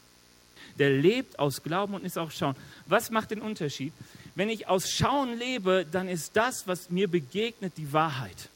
[0.78, 2.56] Der lebt aus Glauben und nicht aus Schauen.
[2.86, 3.92] Was macht den Unterschied?
[4.34, 8.48] Wenn ich aus Schauen lebe, dann ist das, was mir begegnet, die Wahrheit.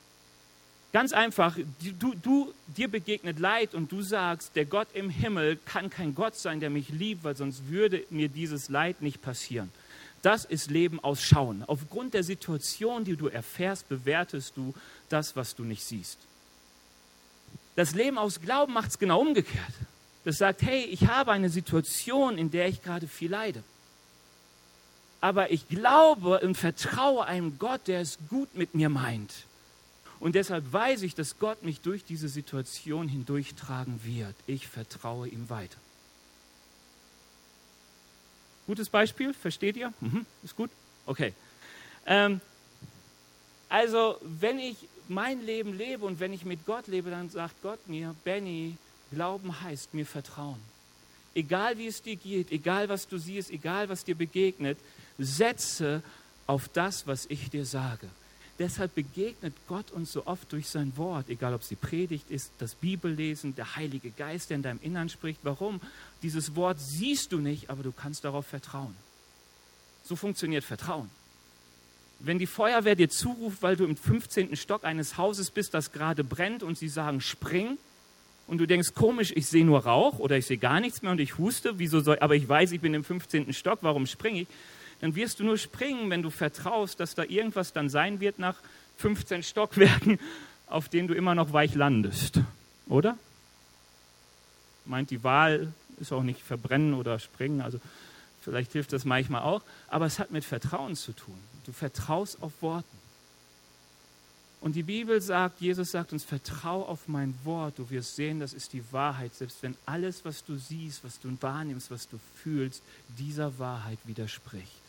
[0.93, 1.57] Ganz einfach,
[1.99, 6.35] du, du, dir begegnet Leid und du sagst, der Gott im Himmel kann kein Gott
[6.35, 9.71] sein, der mich liebt, weil sonst würde mir dieses Leid nicht passieren.
[10.23, 11.63] Das ist Leben aus Schauen.
[11.67, 14.75] Aufgrund der Situation, die du erfährst, bewertest du
[15.09, 16.19] das, was du nicht siehst.
[17.77, 19.73] Das Leben aus Glauben macht es genau umgekehrt.
[20.25, 23.63] Das sagt, hey, ich habe eine Situation, in der ich gerade viel leide
[25.21, 29.33] aber ich glaube und vertraue einem Gott, der es gut mit mir meint.
[30.21, 34.35] Und deshalb weiß ich, dass Gott mich durch diese Situation hindurchtragen wird.
[34.47, 35.79] Ich vertraue ihm weiter.
[38.67, 39.93] Gutes Beispiel, versteht ihr?
[40.01, 40.71] Mhm, ist gut?
[41.07, 41.33] Okay.
[42.07, 42.41] Ähm,
[43.71, 44.77] also, wenn ich
[45.09, 48.77] mein Leben lebe und wenn ich mit Gott lebe, dann sagt Gott mir, Benny,
[49.11, 50.61] Glauben heißt mir Vertrauen.
[51.35, 54.79] Egal wie es dir geht, egal was du siehst, egal was dir begegnet,
[55.19, 56.03] setze
[56.47, 58.09] auf das, was ich dir sage.
[58.61, 62.53] Deshalb begegnet Gott uns so oft durch sein Wort, egal ob es die Predigt ist,
[62.59, 65.41] das Bibellesen, der Heilige Geist, der in deinem Innern spricht.
[65.45, 65.81] Warum?
[66.23, 68.95] Dieses Wort siehst du nicht, aber du kannst darauf vertrauen.
[70.05, 71.09] So funktioniert Vertrauen.
[72.19, 74.55] Wenn die Feuerwehr dir zuruft, weil du im 15.
[74.57, 77.79] Stock eines Hauses bist, das gerade brennt und sie sagen, spring,
[78.47, 81.21] und du denkst, komisch, ich sehe nur Rauch oder ich sehe gar nichts mehr und
[81.21, 83.55] ich huste, wieso soll, aber ich weiß, ich bin im 15.
[83.55, 84.49] Stock, warum springe ich?
[85.01, 88.57] Dann wirst du nur springen, wenn du vertraust, dass da irgendwas dann sein wird nach
[88.99, 90.19] 15 Stockwerken,
[90.67, 92.41] auf denen du immer noch weich landest.
[92.89, 93.17] Oder?
[94.85, 97.79] Meint die Wahl ist auch nicht verbrennen oder springen, also
[98.41, 101.39] vielleicht hilft das manchmal auch, aber es hat mit Vertrauen zu tun.
[101.67, 103.01] Du vertraust auf Worten.
[104.63, 108.53] Und die Bibel sagt, Jesus sagt uns, vertrau auf mein Wort, du wirst sehen, das
[108.53, 112.83] ist die Wahrheit, selbst wenn alles, was du siehst, was du wahrnimmst, was du fühlst,
[113.19, 114.80] dieser Wahrheit widerspricht.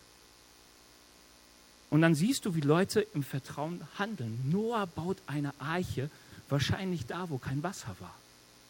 [1.91, 4.39] Und dann siehst du, wie Leute im Vertrauen handeln.
[4.49, 6.10] Noah baut eine Arche,
[6.49, 8.15] wahrscheinlich da, wo kein Wasser war.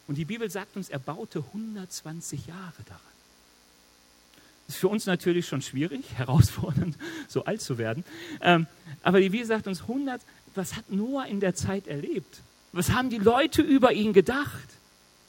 [0.08, 3.02] Und die Bibel sagt uns, er baute 120 Jahre daran.
[4.68, 8.04] Ist für uns natürlich schon schwierig, herausfordernd, so alt zu werden.
[8.42, 8.66] Ähm,
[9.04, 10.20] aber die Bibel sagt uns 100,
[10.56, 12.42] was hat Noah in der Zeit erlebt?
[12.72, 14.68] Was haben die Leute über ihn gedacht?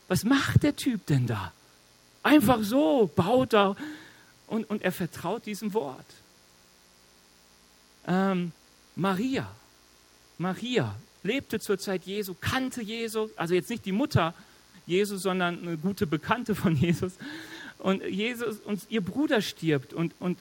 [0.09, 1.53] Was macht der Typ denn da?
[2.23, 3.77] Einfach so baut er
[4.47, 6.07] und, und er vertraut diesem Wort.
[8.07, 8.53] Ähm,
[8.97, 9.51] Maria,
[10.39, 14.35] Maria lebte zur Zeit Jesu, kannte Jesus, also jetzt nicht die Mutter
[14.87, 17.13] Jesus, sondern eine gute Bekannte von Jesus.
[17.79, 20.39] Und Jesus und ihr Bruder stirbt und, und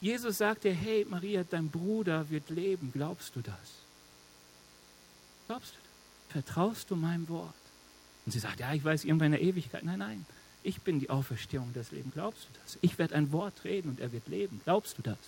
[0.00, 2.90] Jesus sagte, hey Maria, dein Bruder wird leben.
[2.92, 3.54] Glaubst du das?
[5.46, 6.42] Glaubst du das?
[6.44, 7.54] Vertraust du meinem Wort?
[8.26, 9.84] Und sie sagt, ja, ich weiß irgendwann in der Ewigkeit.
[9.84, 10.26] Nein, nein,
[10.62, 12.14] ich bin die Auferstehung des Lebens.
[12.14, 12.78] Glaubst du das?
[12.80, 14.60] Ich werde ein Wort reden und er wird leben.
[14.64, 15.18] Glaubst du das?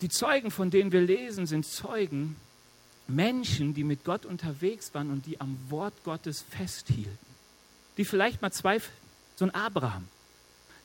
[0.00, 2.36] Die Zeugen, von denen wir lesen, sind Zeugen,
[3.06, 7.18] Menschen, die mit Gott unterwegs waren und die am Wort Gottes festhielten.
[7.96, 8.96] Die vielleicht mal zweifeln.
[9.36, 10.06] So ein Abraham,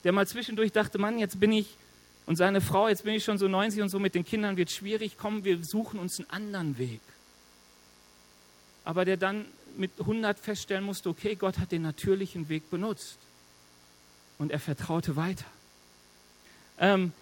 [0.03, 1.77] der mal zwischendurch dachte, Mann, jetzt bin ich
[2.25, 4.69] und seine Frau, jetzt bin ich schon so 90 und so mit den Kindern wird
[4.69, 7.01] schwierig, komm, wir suchen uns einen anderen Weg.
[8.85, 9.45] Aber der dann
[9.77, 13.17] mit 100 feststellen musste, okay, Gott hat den natürlichen Weg benutzt.
[14.37, 15.45] Und er vertraute weiter.
[16.77, 17.13] Ähm,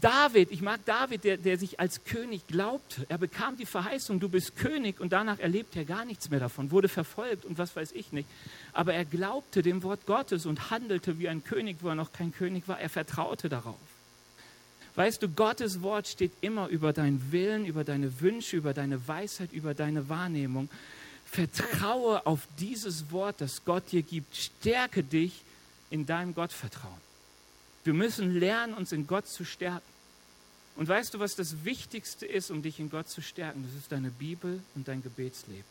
[0.00, 3.04] David, ich mag David, der, der sich als König glaubte.
[3.08, 6.70] Er bekam die Verheißung, du bist König und danach erlebt er gar nichts mehr davon,
[6.70, 8.28] wurde verfolgt und was weiß ich nicht.
[8.72, 12.32] Aber er glaubte dem Wort Gottes und handelte wie ein König, wo er noch kein
[12.32, 12.80] König war.
[12.80, 13.78] Er vertraute darauf.
[14.94, 19.52] Weißt du, Gottes Wort steht immer über deinen Willen, über deine Wünsche, über deine Weisheit,
[19.52, 20.68] über deine Wahrnehmung.
[21.24, 24.36] Vertraue auf dieses Wort, das Gott dir gibt.
[24.36, 25.42] Stärke dich
[25.88, 27.11] in deinem Gottvertrauen.
[27.84, 29.92] Wir müssen lernen, uns in Gott zu stärken.
[30.76, 33.64] Und weißt du, was das Wichtigste ist, um dich in Gott zu stärken?
[33.66, 35.64] Das ist deine Bibel und dein Gebetsleben.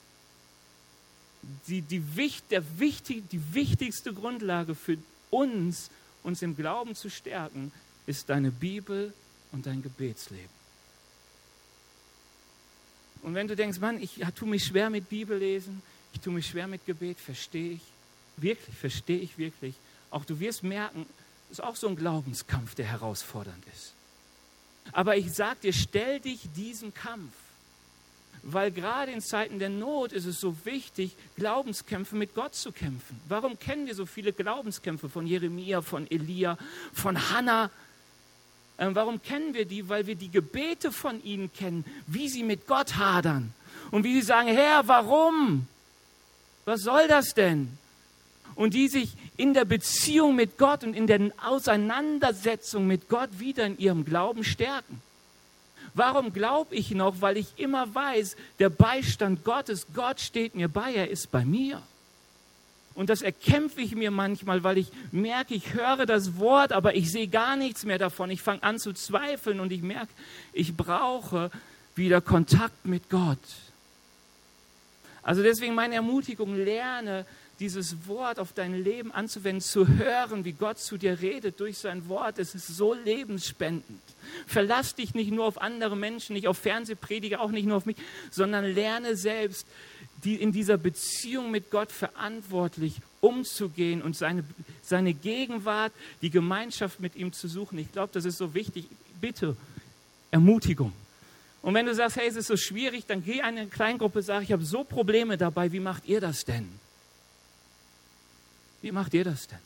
[1.68, 2.04] Die, die,
[2.52, 4.98] der die wichtigste Grundlage für
[5.32, 5.90] uns,
[6.24, 7.72] uns im Glauben zu stärken,
[8.06, 9.12] ist deine Bibel
[9.52, 10.62] und dein Gebetsleben.
[13.24, 15.82] Und wenn du denkst, Mann, ich ja, tue mich schwer mit Bibellesen,
[16.14, 17.82] ich tue mich schwer mit Gebet, verstehe ich
[18.38, 19.76] wirklich, verstehe ich wirklich.
[20.10, 21.06] Auch du wirst merken,
[21.52, 23.94] ist auch so ein Glaubenskampf, der herausfordernd ist.
[24.94, 27.34] Aber ich sage dir, stell dich diesem Kampf.
[28.44, 33.20] Weil gerade in Zeiten der Not ist es so wichtig, Glaubenskämpfe mit Gott zu kämpfen.
[33.28, 36.58] Warum kennen wir so viele Glaubenskämpfe von Jeremia, von Elia,
[36.92, 37.70] von Hannah?
[38.80, 39.88] Ähm, warum kennen wir die?
[39.90, 43.54] Weil wir die Gebete von ihnen kennen, wie sie mit Gott hadern
[43.92, 45.68] und wie sie sagen, Herr, warum?
[46.66, 47.78] Was soll das denn?
[48.56, 53.66] Und die sich in der Beziehung mit Gott und in der Auseinandersetzung mit Gott wieder
[53.66, 55.02] in ihrem Glauben stärken.
[55.94, 57.22] Warum glaube ich noch?
[57.22, 61.82] Weil ich immer weiß, der Beistand Gottes, Gott steht mir bei, er ist bei mir.
[62.94, 67.12] Und das erkämpfe ich mir manchmal, weil ich merke, ich höre das Wort, aber ich
[67.12, 68.30] sehe gar nichts mehr davon.
[68.30, 70.12] Ich fange an zu zweifeln und ich merke,
[70.54, 71.52] ich brauche
[71.96, 73.40] wieder Kontakt mit Gott.
[75.24, 77.26] Also deswegen meine Ermutigung, lerne
[77.62, 82.10] dieses Wort auf dein Leben anzuwenden, zu hören, wie Gott zu dir redet durch sein
[82.10, 82.40] Wort.
[82.40, 84.02] Es ist so lebensspendend.
[84.48, 87.98] Verlass dich nicht nur auf andere Menschen, nicht auf Fernsehprediger, auch nicht nur auf mich,
[88.32, 89.68] sondern lerne selbst
[90.24, 94.44] die in dieser Beziehung mit Gott verantwortlich umzugehen und seine,
[94.84, 97.80] seine Gegenwart, die Gemeinschaft mit ihm zu suchen.
[97.80, 98.86] Ich glaube, das ist so wichtig.
[99.20, 99.56] Bitte,
[100.30, 100.94] Ermutigung.
[101.62, 104.44] Und wenn du sagst, hey, es ist so schwierig, dann geh in eine Kleingruppe, sag,
[104.44, 106.81] ich habe so Probleme dabei, wie macht ihr das denn?
[108.82, 109.60] Wie macht ihr das denn?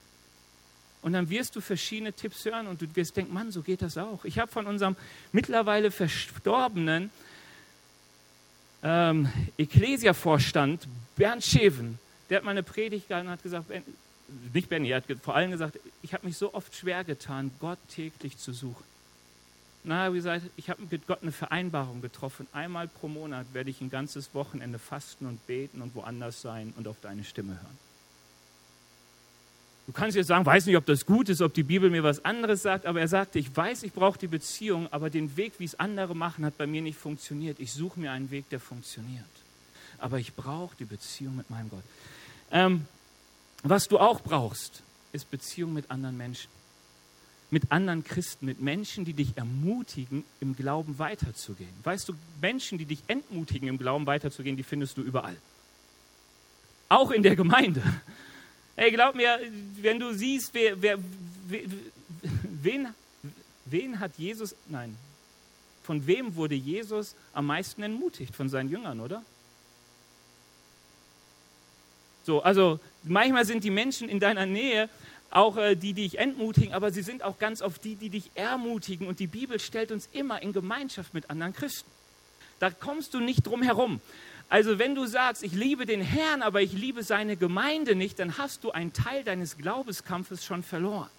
[1.01, 3.97] Und dann wirst du verschiedene Tipps hören und du wirst denken, Mann, so geht das
[3.97, 4.25] auch.
[4.25, 4.95] Ich habe von unserem
[5.31, 7.11] mittlerweile verstorbenen
[8.81, 11.99] ähm, Ecclesia-Vorstand Bernd Scheven,
[12.29, 13.83] der hat mal eine Predigt gehalten und hat gesagt, ben,
[14.53, 17.79] nicht Benny, er hat vor allem gesagt, ich habe mich so oft schwer getan, Gott
[17.87, 18.83] täglich zu suchen.
[19.83, 22.47] Na, wie gesagt, ich habe mit Gott eine Vereinbarung getroffen.
[22.51, 26.87] Einmal pro Monat werde ich ein ganzes Wochenende fasten und beten und woanders sein und
[26.87, 27.77] auf deine Stimme hören.
[29.87, 32.25] Du kannst jetzt sagen, weiß nicht, ob das gut ist, ob die Bibel mir was
[32.25, 35.65] anderes sagt, aber er sagte, ich weiß, ich brauche die Beziehung, aber den Weg, wie
[35.65, 37.59] es andere machen, hat bei mir nicht funktioniert.
[37.59, 39.23] Ich suche mir einen Weg, der funktioniert.
[39.99, 41.83] Aber ich brauche die Beziehung mit meinem Gott.
[42.51, 42.85] Ähm,
[43.61, 46.49] was du auch brauchst, ist Beziehung mit anderen Menschen.
[47.51, 51.69] Mit anderen Christen, mit Menschen, die dich ermutigen, im Glauben weiterzugehen.
[51.83, 55.37] Weißt du, Menschen, die dich entmutigen, im Glauben weiterzugehen, die findest du überall.
[56.89, 57.83] Auch in der Gemeinde.
[58.75, 59.39] Ey, glaub mir,
[59.81, 60.97] wenn du siehst, wer, wer,
[62.61, 62.87] wen,
[63.65, 64.95] wen hat Jesus, nein,
[65.83, 68.35] von wem wurde Jesus am meisten entmutigt?
[68.35, 69.23] Von seinen Jüngern, oder?
[72.25, 74.89] So, also manchmal sind die Menschen in deiner Nähe
[75.29, 78.31] auch äh, die, die dich entmutigen, aber sie sind auch ganz oft die, die dich
[78.35, 79.07] ermutigen.
[79.07, 81.89] Und die Bibel stellt uns immer in Gemeinschaft mit anderen Christen.
[82.59, 83.99] Da kommst du nicht drum herum.
[84.49, 88.37] Also wenn du sagst, ich liebe den Herrn, aber ich liebe seine Gemeinde nicht, dann
[88.37, 91.09] hast du einen Teil deines Glaubenskampfes schon verloren.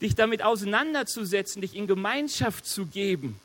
[0.00, 3.38] Dich damit auseinanderzusetzen, dich in Gemeinschaft zu geben,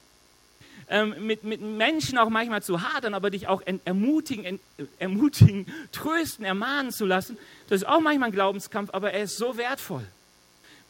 [0.89, 4.61] ähm, mit, mit Menschen auch manchmal zu hadern, aber dich auch ermutigen, ent,
[4.97, 9.57] ermutigen, trösten, ermahnen zu lassen, das ist auch manchmal ein Glaubenskampf, aber er ist so
[9.57, 10.07] wertvoll.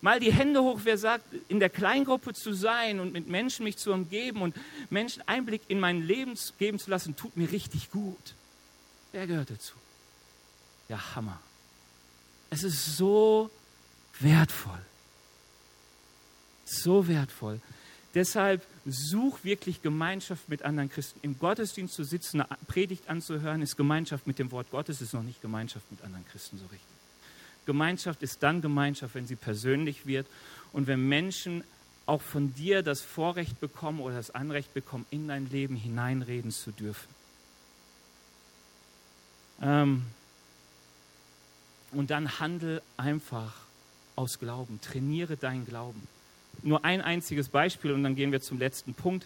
[0.01, 3.77] Mal die Hände hoch, wer sagt, in der Kleingruppe zu sein und mit Menschen mich
[3.77, 4.55] zu umgeben und
[4.89, 8.35] Menschen Einblick in mein Leben geben zu lassen, tut mir richtig gut.
[9.11, 9.73] Wer gehört dazu?
[10.87, 11.39] Ja, Hammer.
[12.49, 13.49] Es ist so
[14.19, 14.79] wertvoll.
[16.65, 17.59] So wertvoll.
[18.13, 21.19] Deshalb such wirklich Gemeinschaft mit anderen Christen.
[21.23, 25.23] Im Gottesdienst zu sitzen, eine Predigt anzuhören, ist Gemeinschaft mit dem Wort Gottes, ist noch
[25.23, 26.96] nicht Gemeinschaft mit anderen Christen so richtig.
[27.67, 30.25] Gemeinschaft ist dann Gemeinschaft, wenn sie persönlich wird
[30.73, 31.63] und wenn Menschen
[32.07, 36.71] auch von dir das Vorrecht bekommen oder das Anrecht bekommen, in dein Leben hineinreden zu
[36.71, 37.07] dürfen.
[39.61, 40.03] Ähm
[41.91, 43.53] und dann handel einfach
[44.15, 44.79] aus Glauben.
[44.81, 46.07] Trainiere deinen Glauben.
[46.63, 49.25] Nur ein einziges Beispiel und dann gehen wir zum letzten Punkt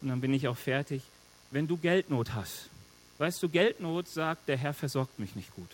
[0.00, 1.02] und dann bin ich auch fertig.
[1.50, 2.70] Wenn du Geldnot hast,
[3.18, 5.70] weißt du, Geldnot sagt, der Herr versorgt mich nicht gut.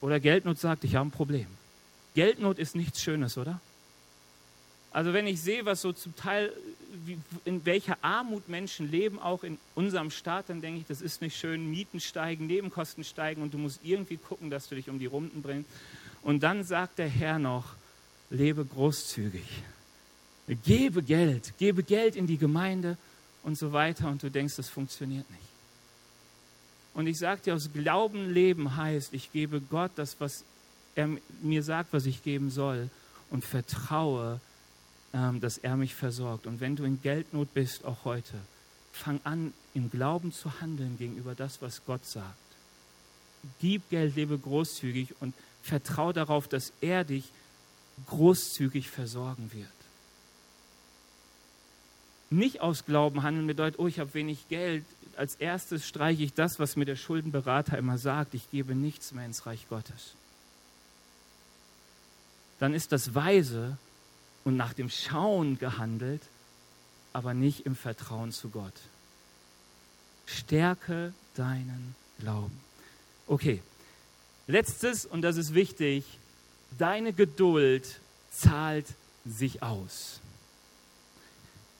[0.00, 1.46] Oder Geldnot sagt, ich habe ein Problem.
[2.14, 3.60] Geldnot ist nichts Schönes, oder?
[4.90, 6.52] Also wenn ich sehe, was so zum Teil,
[7.04, 11.20] wie, in welcher Armut Menschen leben, auch in unserem Staat, dann denke ich, das ist
[11.20, 11.70] nicht schön.
[11.70, 15.42] Mieten steigen, Nebenkosten steigen und du musst irgendwie gucken, dass du dich um die Runden
[15.42, 15.70] bringst.
[16.22, 17.74] Und dann sagt der Herr noch,
[18.30, 19.46] lebe großzügig.
[20.64, 22.96] Gebe Geld, gebe Geld in die Gemeinde
[23.42, 24.08] und so weiter.
[24.08, 25.47] Und du denkst, das funktioniert nicht.
[26.98, 30.42] Und ich sage dir, aus Glauben leben heißt, ich gebe Gott das, was
[30.96, 31.08] er
[31.42, 32.90] mir sagt, was ich geben soll
[33.30, 34.40] und vertraue,
[35.14, 36.48] ähm, dass er mich versorgt.
[36.48, 38.34] Und wenn du in Geldnot bist, auch heute,
[38.90, 42.34] fang an, im Glauben zu handeln gegenüber das, was Gott sagt.
[43.60, 47.26] Gib Geld, lebe großzügig und vertraue darauf, dass er dich
[48.08, 49.68] großzügig versorgen wird.
[52.30, 54.84] Nicht aus Glauben handeln bedeutet, oh, ich habe wenig Geld.
[55.18, 59.26] Als erstes streiche ich das, was mir der Schuldenberater immer sagt, ich gebe nichts mehr
[59.26, 60.14] ins Reich Gottes.
[62.60, 63.76] Dann ist das weise
[64.44, 66.22] und nach dem Schauen gehandelt,
[67.12, 68.80] aber nicht im Vertrauen zu Gott.
[70.26, 72.60] Stärke deinen Glauben.
[73.26, 73.60] Okay,
[74.46, 76.04] letztes, und das ist wichtig,
[76.78, 77.98] deine Geduld
[78.30, 78.86] zahlt
[79.26, 80.20] sich aus.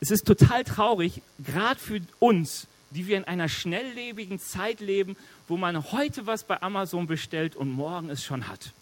[0.00, 5.56] Es ist total traurig, gerade für uns, die wir in einer schnelllebigen Zeit leben, wo
[5.56, 8.72] man heute was bei Amazon bestellt und morgen es schon hat.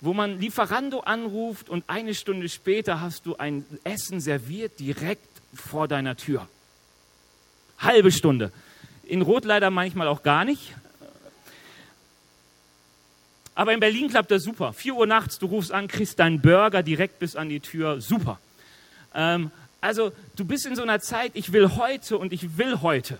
[0.00, 5.88] Wo man Lieferando anruft und eine Stunde später hast du ein Essen serviert direkt vor
[5.88, 6.48] deiner Tür.
[7.78, 8.52] Halbe Stunde.
[9.04, 10.74] In Rot leider manchmal auch gar nicht.
[13.54, 14.72] Aber in Berlin klappt das super.
[14.72, 18.00] 4 Uhr nachts, du rufst an, kriegst deinen Burger direkt bis an die Tür.
[18.00, 18.38] Super.
[19.14, 23.18] Ähm, also du bist in so einer Zeit, ich will heute und ich will heute.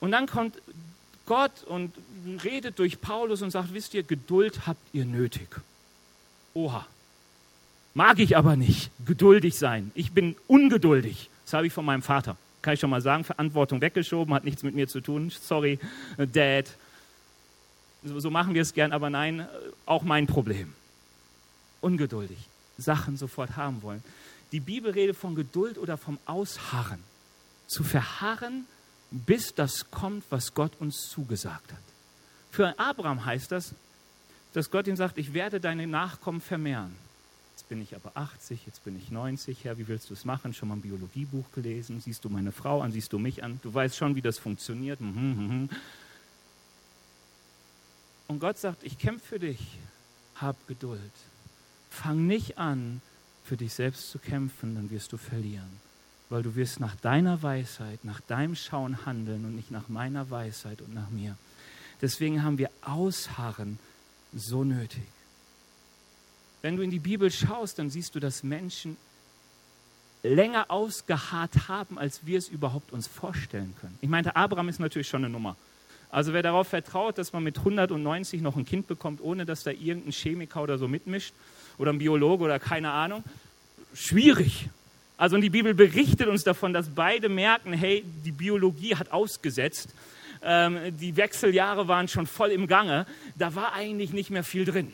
[0.00, 0.60] Und dann kommt
[1.26, 1.92] Gott und
[2.42, 5.48] redet durch Paulus und sagt, wisst ihr, Geduld habt ihr nötig.
[6.54, 6.86] Oha.
[7.94, 9.90] Mag ich aber nicht, geduldig sein.
[9.94, 11.28] Ich bin ungeduldig.
[11.44, 12.36] Das habe ich von meinem Vater.
[12.62, 15.30] Kann ich schon mal sagen, Verantwortung weggeschoben, hat nichts mit mir zu tun.
[15.30, 15.78] Sorry,
[16.16, 16.66] Dad.
[18.04, 19.46] So machen wir es gern, aber nein,
[19.86, 20.72] auch mein Problem.
[21.80, 22.38] Ungeduldig.
[22.78, 24.02] Sachen sofort haben wollen.
[24.52, 27.02] Die Bibel redet von Geduld oder vom Ausharren.
[27.66, 28.66] Zu verharren,
[29.10, 31.78] bis das kommt, was Gott uns zugesagt hat.
[32.50, 33.74] Für Abraham heißt das,
[34.52, 36.94] dass Gott ihm sagt, ich werde deine Nachkommen vermehren.
[37.54, 39.64] Jetzt bin ich aber 80, jetzt bin ich 90.
[39.64, 40.54] Herr, wie willst du es machen?
[40.54, 42.00] Schon mal ein Biologiebuch gelesen?
[42.00, 42.90] Siehst du meine Frau an?
[42.90, 43.60] Siehst du mich an?
[43.62, 45.00] Du weißt schon, wie das funktioniert.
[45.00, 45.68] Mhm, mhm, mhm.
[48.26, 49.60] Und Gott sagt, ich kämpfe für dich.
[50.36, 51.12] Hab Geduld.
[51.90, 53.02] Fang nicht an,
[53.50, 55.80] für dich selbst zu kämpfen, dann wirst du verlieren.
[56.28, 60.80] Weil du wirst nach deiner Weisheit, nach deinem Schauen handeln und nicht nach meiner Weisheit
[60.80, 61.36] und nach mir.
[62.00, 63.80] Deswegen haben wir Ausharren
[64.32, 65.02] so nötig.
[66.62, 68.96] Wenn du in die Bibel schaust, dann siehst du, dass Menschen
[70.22, 73.98] länger ausgeharrt haben, als wir es überhaupt uns vorstellen können.
[74.00, 75.56] Ich meinte, Abraham ist natürlich schon eine Nummer.
[76.08, 79.72] Also wer darauf vertraut, dass man mit 190 noch ein Kind bekommt, ohne dass da
[79.72, 81.34] irgendein Chemiker oder so mitmischt
[81.80, 83.24] oder ein Biologe oder keine Ahnung,
[83.94, 84.68] schwierig.
[85.16, 89.90] Also und die Bibel berichtet uns davon, dass beide merken, hey, die Biologie hat ausgesetzt
[90.42, 94.92] ähm, die Wechseljahre waren schon voll im Gange, da war eigentlich nicht mehr viel drin.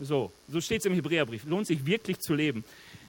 [0.00, 1.44] So, so steht es im Hebräerbrief.
[1.44, 2.64] Lohnt sich wirklich zu leben.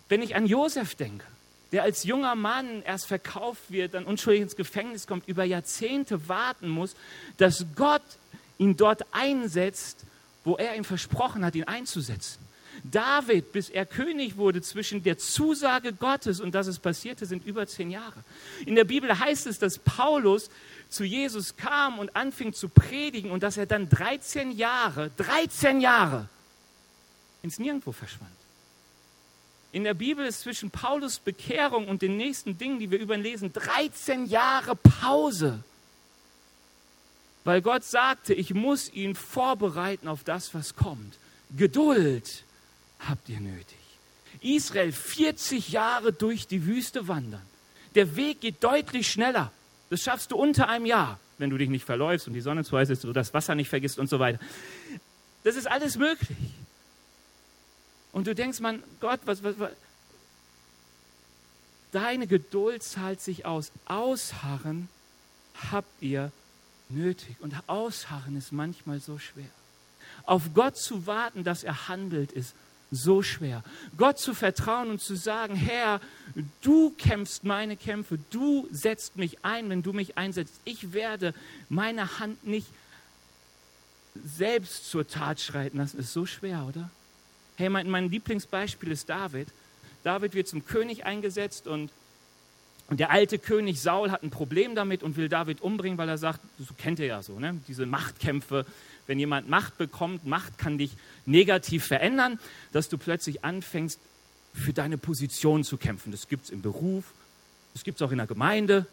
[0.08, 1.26] Wenn ich an Josef denke,
[1.72, 6.68] der als junger Mann erst verkauft wird, dann unschuldig ins Gefängnis kommt, über Jahrzehnte warten
[6.68, 6.95] muss,
[7.38, 8.01] dass Gott
[8.57, 10.05] ihn dort einsetzt,
[10.43, 12.39] wo er ihm versprochen hat, ihn einzusetzen.
[12.92, 17.68] David, bis er König wurde, zwischen der Zusage Gottes und dass es passierte, sind über
[17.68, 18.24] zehn Jahre.
[18.66, 20.50] In der Bibel heißt es, dass Paulus
[20.90, 26.30] zu Jesus kam und anfing zu predigen und dass er dann 13 Jahre, 13 Jahre
[27.44, 28.32] ins Nirgendwo verschwand.
[29.72, 33.22] In der Bibel ist zwischen Paulus Bekehrung und den nächsten Dingen, die wir über ihn
[33.22, 35.64] lesen, 13 Jahre Pause.
[37.44, 41.18] Weil Gott sagte, ich muss ihn vorbereiten auf das, was kommt.
[41.56, 42.44] Geduld
[43.00, 43.78] habt ihr nötig.
[44.41, 47.41] Israel 40 Jahre durch die Wüste wandern.
[47.95, 49.52] Der Weg geht deutlich schneller.
[49.89, 52.78] Das schaffst du unter einem Jahr, wenn du dich nicht verläufst und die Sonne zu
[52.78, 54.39] heiß ist, du das Wasser nicht vergisst und so weiter.
[55.43, 56.38] Das ist alles möglich.
[58.12, 59.72] Und du denkst, man, Gott, was, was, was?
[61.91, 63.72] Deine Geduld zahlt sich aus.
[63.86, 64.89] Ausharren
[65.72, 66.32] habt ihr
[66.89, 67.36] nötig.
[67.39, 69.50] Und Ausharren ist manchmal so schwer.
[70.26, 72.54] Auf Gott zu warten, dass er handelt, ist
[72.92, 73.64] so schwer.
[73.98, 76.02] Gott zu vertrauen und zu sagen, Herr,
[76.62, 80.54] du kämpfst meine Kämpfe, du setzt mich ein, wenn du mich einsetzt.
[80.66, 81.34] Ich werde
[81.70, 82.68] meine Hand nicht
[84.26, 86.90] selbst zur Tat schreiten lassen, ist so schwer, oder?
[87.58, 89.50] Hey, mein, mein Lieblingsbeispiel ist David.
[90.04, 91.92] David wird zum König eingesetzt und,
[92.90, 96.18] und der alte König Saul hat ein Problem damit und will David umbringen, weil er
[96.18, 97.60] sagt, so kennt ihr ja so, ne?
[97.68, 98.66] diese Machtkämpfe,
[99.06, 100.92] wenn jemand Macht bekommt, Macht kann dich
[101.26, 102.40] negativ verändern,
[102.72, 104.00] dass du plötzlich anfängst,
[104.54, 106.12] für deine Position zu kämpfen.
[106.12, 107.06] Das gibt es im Beruf,
[107.74, 108.88] das gibt es auch in der Gemeinde.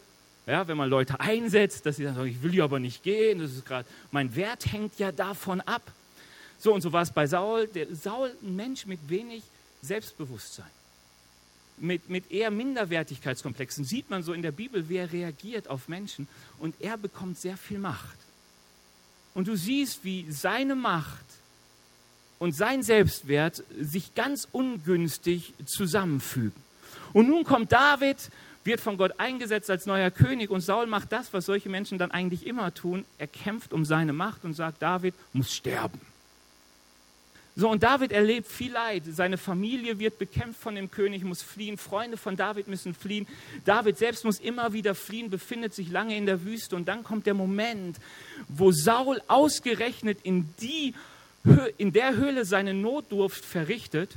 [0.46, 3.52] Ja, wenn man Leute einsetzt, dass sie sagen, ich will hier aber nicht gehen, das
[3.52, 5.82] ist gerade, mein Wert hängt ja davon ab.
[6.58, 7.66] So und so war es bei Saul.
[7.68, 9.42] Der Saul, ein Mensch mit wenig
[9.82, 10.66] Selbstbewusstsein,
[11.78, 13.84] mit, mit eher Minderwertigkeitskomplexen.
[13.84, 17.56] Sieht man so in der Bibel, wie er reagiert auf Menschen und er bekommt sehr
[17.56, 18.16] viel Macht.
[19.34, 21.24] Und du siehst, wie seine Macht
[22.38, 26.60] und sein Selbstwert sich ganz ungünstig zusammenfügen.
[27.12, 28.30] Und nun kommt David,
[28.64, 32.10] wird von Gott eingesetzt als neuer König und Saul macht das, was solche Menschen dann
[32.10, 33.04] eigentlich immer tun.
[33.18, 36.00] Er kämpft um seine Macht und sagt, David muss sterben.
[37.58, 39.04] So, und David erlebt viel Leid.
[39.10, 41.78] Seine Familie wird bekämpft von dem König, muss fliehen.
[41.78, 43.26] Freunde von David müssen fliehen.
[43.64, 46.76] David selbst muss immer wieder fliehen, befindet sich lange in der Wüste.
[46.76, 47.96] Und dann kommt der Moment,
[48.48, 50.92] wo Saul ausgerechnet in, die,
[51.78, 54.10] in der Höhle seine Notdurft verrichtet,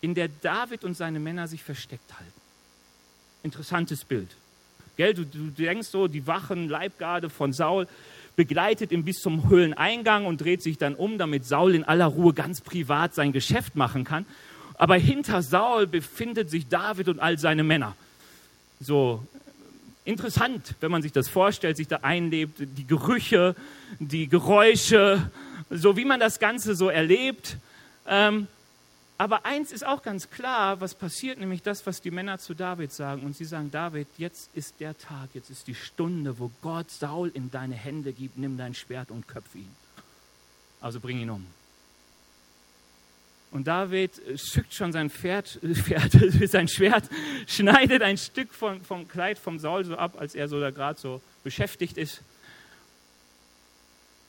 [0.00, 2.32] in der David und seine Männer sich versteckt halten.
[3.42, 4.30] Interessantes Bild.
[4.96, 7.86] Gell, du, du denkst so, die Wachen, Leibgarde von Saul
[8.40, 12.32] begleitet ihn bis zum Höhleneingang und dreht sich dann um, damit Saul in aller Ruhe
[12.32, 14.24] ganz privat sein Geschäft machen kann.
[14.76, 17.94] Aber hinter Saul befindet sich David und all seine Männer.
[18.80, 19.22] So
[20.06, 23.54] interessant, wenn man sich das vorstellt, sich da einlebt, die Gerüche,
[23.98, 25.30] die Geräusche,
[25.68, 27.58] so wie man das Ganze so erlebt.
[28.08, 28.46] Ähm,
[29.20, 32.90] aber eins ist auch ganz klar, was passiert, nämlich das, was die Männer zu David
[32.90, 33.20] sagen.
[33.20, 37.30] Und sie sagen, David, jetzt ist der Tag, jetzt ist die Stunde, wo Gott Saul
[37.34, 39.68] in deine Hände gibt, nimm dein Schwert und köpf ihn.
[40.80, 41.44] Also bring ihn um.
[43.50, 46.12] Und David schickt schon sein Pferd, Pferd
[46.48, 47.04] sein Schwert,
[47.46, 50.98] schneidet ein Stück vom, vom Kleid vom Saul so ab, als er so da gerade
[50.98, 52.22] so beschäftigt ist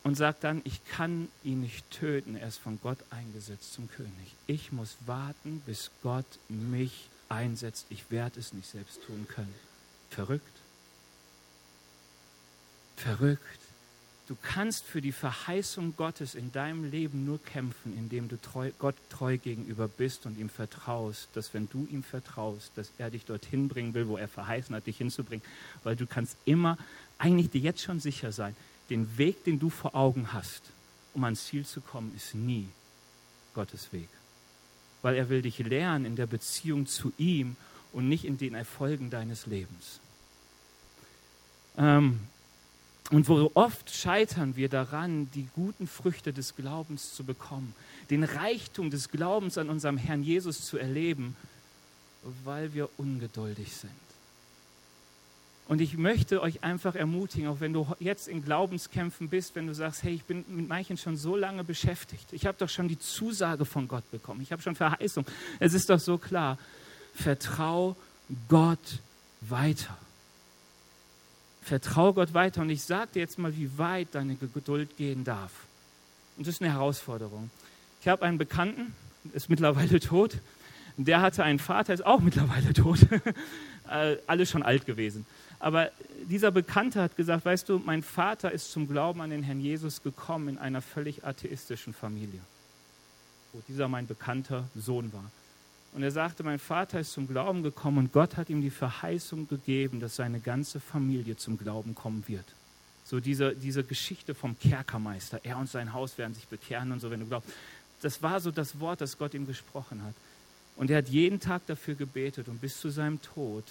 [0.03, 4.35] und sagt dann, ich kann ihn nicht töten, er ist von Gott eingesetzt zum König.
[4.47, 7.85] Ich muss warten, bis Gott mich einsetzt.
[7.89, 9.53] Ich werde es nicht selbst tun können.
[10.09, 10.43] Verrückt.
[12.95, 13.59] Verrückt.
[14.27, 18.95] Du kannst für die Verheißung Gottes in deinem Leben nur kämpfen, indem du treu, Gott
[19.09, 23.67] treu gegenüber bist und ihm vertraust, dass wenn du ihm vertraust, dass er dich dorthin
[23.67, 25.45] bringen will, wo er verheißen hat, dich hinzubringen,
[25.83, 26.77] weil du kannst immer
[27.17, 28.55] eigentlich dir jetzt schon sicher sein,
[28.91, 30.61] den Weg, den du vor Augen hast,
[31.13, 32.67] um ans Ziel zu kommen, ist nie
[33.55, 34.09] Gottes Weg.
[35.01, 37.55] Weil er will dich lernen in der Beziehung zu ihm
[37.93, 39.99] und nicht in den Erfolgen deines Lebens.
[41.77, 42.19] Ähm,
[43.11, 47.73] und wo oft scheitern wir daran, die guten Früchte des Glaubens zu bekommen,
[48.09, 51.35] den Reichtum des Glaubens an unserem Herrn Jesus zu erleben,
[52.43, 53.91] weil wir ungeduldig sind.
[55.71, 59.73] Und ich möchte euch einfach ermutigen, auch wenn du jetzt in Glaubenskämpfen bist, wenn du
[59.73, 62.33] sagst, hey, ich bin mit manchen schon so lange beschäftigt.
[62.33, 64.41] Ich habe doch schon die Zusage von Gott bekommen.
[64.41, 65.25] Ich habe schon Verheißung.
[65.61, 66.57] Es ist doch so klar.
[67.15, 67.95] Vertrau
[68.49, 68.99] Gott
[69.39, 69.97] weiter.
[71.61, 72.63] Vertrau Gott weiter.
[72.63, 75.53] Und ich sage dir jetzt mal, wie weit deine Geduld gehen darf.
[76.35, 77.49] Und das ist eine Herausforderung.
[78.01, 78.93] Ich habe einen Bekannten,
[79.31, 80.37] ist mittlerweile tot.
[80.97, 82.99] Der hatte einen Vater, ist auch mittlerweile tot.
[83.91, 85.25] Äh, alle schon alt gewesen.
[85.59, 85.91] Aber
[86.29, 90.01] dieser Bekannte hat gesagt, weißt du, mein Vater ist zum Glauben an den Herrn Jesus
[90.01, 92.39] gekommen in einer völlig atheistischen Familie,
[93.51, 95.29] wo dieser mein bekannter Sohn war.
[95.93, 99.49] Und er sagte, mein Vater ist zum Glauben gekommen und Gott hat ihm die Verheißung
[99.49, 102.45] gegeben, dass seine ganze Familie zum Glauben kommen wird.
[103.03, 107.11] So diese, diese Geschichte vom Kerkermeister, er und sein Haus werden sich bekehren und so,
[107.11, 107.49] wenn du glaubst.
[108.01, 110.13] Das war so das Wort, das Gott ihm gesprochen hat.
[110.81, 113.65] Und er hat jeden Tag dafür gebetet und bis zu seinem Tod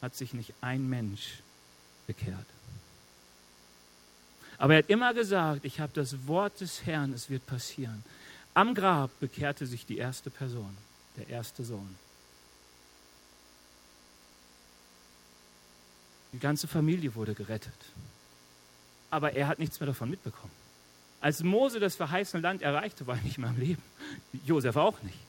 [0.00, 1.42] hat sich nicht ein Mensch
[2.06, 2.46] bekehrt.
[4.56, 8.02] Aber er hat immer gesagt, ich habe das Wort des Herrn, es wird passieren.
[8.54, 10.74] Am Grab bekehrte sich die erste Person,
[11.18, 11.94] der erste Sohn.
[16.32, 17.74] Die ganze Familie wurde gerettet.
[19.10, 20.54] Aber er hat nichts mehr davon mitbekommen.
[21.20, 23.82] Als Mose das verheißene Land erreichte, war er nicht mehr am Leben.
[24.46, 25.27] Josef auch nicht.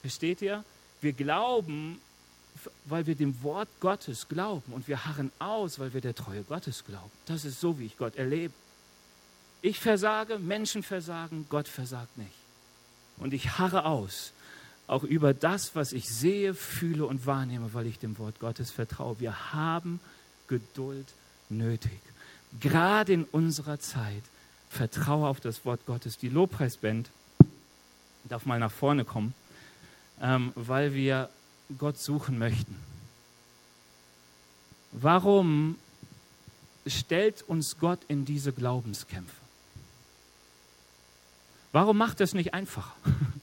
[0.00, 0.64] Versteht ihr?
[1.00, 2.00] Wir glauben,
[2.84, 6.84] weil wir dem Wort Gottes glauben und wir harren aus, weil wir der Treue Gottes
[6.84, 7.10] glauben.
[7.26, 8.52] Das ist so, wie ich Gott erlebe.
[9.62, 12.30] Ich versage, Menschen versagen, Gott versagt nicht.
[13.18, 14.32] Und ich harre aus,
[14.86, 19.20] auch über das, was ich sehe, fühle und wahrnehme, weil ich dem Wort Gottes vertraue.
[19.20, 20.00] Wir haben
[20.48, 21.06] Geduld
[21.48, 22.00] nötig.
[22.58, 24.22] Gerade in unserer Zeit.
[24.70, 26.16] Vertraue auf das Wort Gottes.
[26.16, 27.10] Die Lobpreisband
[28.24, 29.34] darf mal nach vorne kommen,
[30.20, 31.30] ähm, weil wir
[31.78, 32.76] Gott suchen möchten.
[34.92, 35.76] Warum
[36.86, 39.34] stellt uns Gott in diese Glaubenskämpfe?
[41.72, 42.94] Warum macht es nicht einfacher?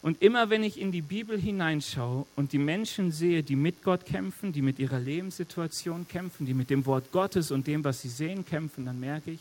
[0.00, 4.06] Und immer wenn ich in die Bibel hineinschaue und die Menschen sehe, die mit Gott
[4.06, 8.08] kämpfen, die mit ihrer Lebenssituation kämpfen, die mit dem Wort Gottes und dem, was sie
[8.08, 9.40] sehen, kämpfen, dann merke ich,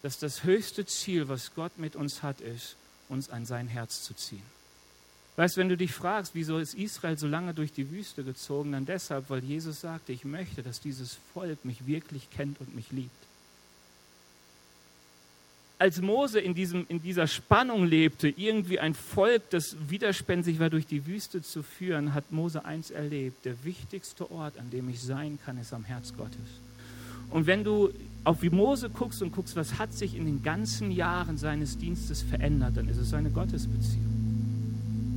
[0.00, 2.76] dass das höchste Ziel, was Gott mit uns hat, ist,
[3.12, 4.42] uns an sein Herz zu ziehen.
[5.36, 8.84] Weißt, wenn du dich fragst, wieso ist Israel so lange durch die Wüste gezogen, dann
[8.84, 13.10] deshalb, weil Jesus sagte, ich möchte, dass dieses Volk mich wirklich kennt und mich liebt
[15.82, 20.86] als Mose in, diesem, in dieser Spannung lebte, irgendwie ein Volk, das widerspenstig war, durch
[20.86, 23.44] die Wüste zu führen, hat Mose eins erlebt.
[23.44, 26.38] Der wichtigste Ort, an dem ich sein kann, ist am Herz Gottes.
[27.30, 27.90] Und wenn du
[28.24, 32.22] auf wie Mose guckst und guckst, was hat sich in den ganzen Jahren seines Dienstes
[32.22, 34.12] verändert, dann ist es seine Gottesbeziehung.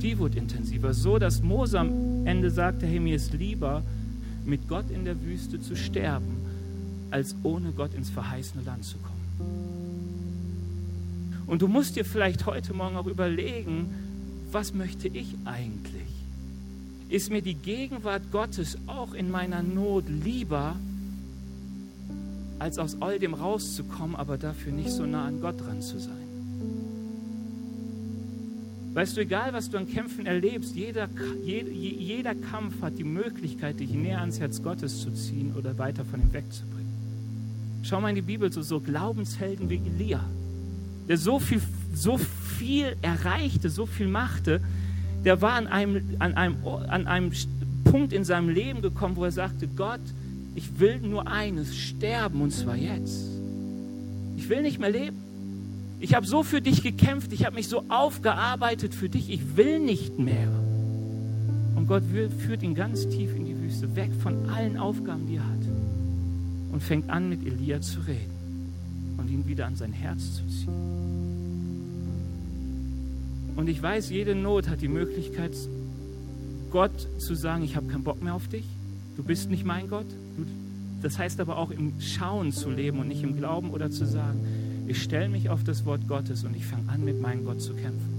[0.02, 3.82] Die wurde intensiver, so dass Mose am Ende sagte, hey, mir ist lieber,
[4.44, 6.36] mit Gott in der Wüste zu sterben,
[7.10, 9.16] als ohne Gott ins verheißene Land zu kommen.
[11.46, 13.88] Und du musst dir vielleicht heute Morgen auch überlegen,
[14.50, 16.08] was möchte ich eigentlich?
[17.08, 20.74] Ist mir die Gegenwart Gottes auch in meiner Not lieber,
[22.58, 26.14] als aus all dem rauszukommen, aber dafür nicht so nah an Gott dran zu sein?
[28.94, 31.08] Weißt du, egal was du an Kämpfen erlebst, jeder,
[31.44, 36.04] jeder, jeder Kampf hat die Möglichkeit, dich näher ans Herz Gottes zu ziehen oder weiter
[36.04, 36.86] von ihm wegzubringen.
[37.82, 40.24] Schau mal in die Bibel, so, so Glaubenshelden wie Elia
[41.08, 41.60] der so viel,
[41.94, 44.60] so viel erreichte, so viel machte,
[45.24, 46.56] der war an einem, an, einem,
[46.88, 47.32] an einem
[47.84, 50.00] Punkt in seinem Leben gekommen, wo er sagte, Gott,
[50.56, 53.28] ich will nur eines, sterben, und zwar jetzt.
[54.36, 55.18] Ich will nicht mehr leben.
[56.00, 59.78] Ich habe so für dich gekämpft, ich habe mich so aufgearbeitet für dich, ich will
[59.78, 60.48] nicht mehr.
[61.74, 62.02] Und Gott
[62.38, 66.72] führt ihn ganz tief in die Wüste, weg von allen Aufgaben, die er hat.
[66.72, 70.72] Und fängt an, mit Elia zu reden und ihn wieder an sein Herz zu ziehen.
[73.56, 75.52] Und ich weiß, jede Not hat die Möglichkeit,
[76.70, 78.64] Gott zu sagen, ich habe keinen Bock mehr auf dich,
[79.16, 80.06] du bist nicht mein Gott.
[81.02, 84.40] Das heißt aber auch im Schauen zu leben und nicht im Glauben oder zu sagen,
[84.88, 87.74] ich stelle mich auf das Wort Gottes und ich fange an, mit meinem Gott zu
[87.74, 88.16] kämpfen.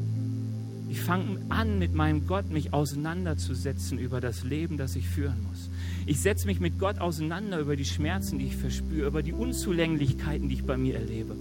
[0.89, 5.69] Ich fange an, mit meinem Gott mich auseinanderzusetzen über das Leben, das ich führen muss.
[6.05, 10.47] Ich setze mich mit Gott auseinander über die Schmerzen, die ich verspüre, über die Unzulänglichkeiten,
[10.47, 11.35] die ich bei mir erlebe.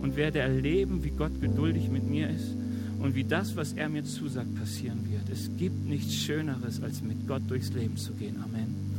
[0.00, 2.54] Und werde erleben, wie Gott geduldig mit mir ist
[3.00, 5.28] und wie das, was er mir zusagt, passieren wird.
[5.30, 8.36] Es gibt nichts Schöneres, als mit Gott durchs Leben zu gehen.
[8.42, 8.89] Amen.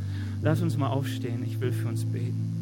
[0.42, 1.44] Lass uns mal aufstehen.
[1.46, 2.52] Ich will für uns beten.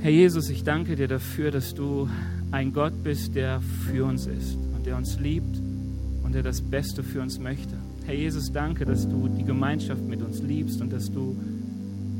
[0.00, 2.08] Herr Jesus, ich danke dir dafür, dass du
[2.52, 5.60] ein Gott bist, der für uns ist und der uns liebt
[6.22, 7.74] und der das Beste für uns möchte.
[8.06, 11.36] Herr Jesus, danke, dass du die Gemeinschaft mit uns liebst und dass du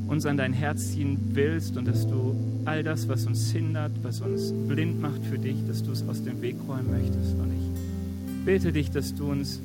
[0.08, 4.20] uns an dein Herz ziehen willst und dass du all das, was uns hindert, was
[4.20, 7.34] uns blind macht für dich, dass du es aus dem Weg räumen möchtest.
[7.34, 9.60] Und ich bete dich, dass du uns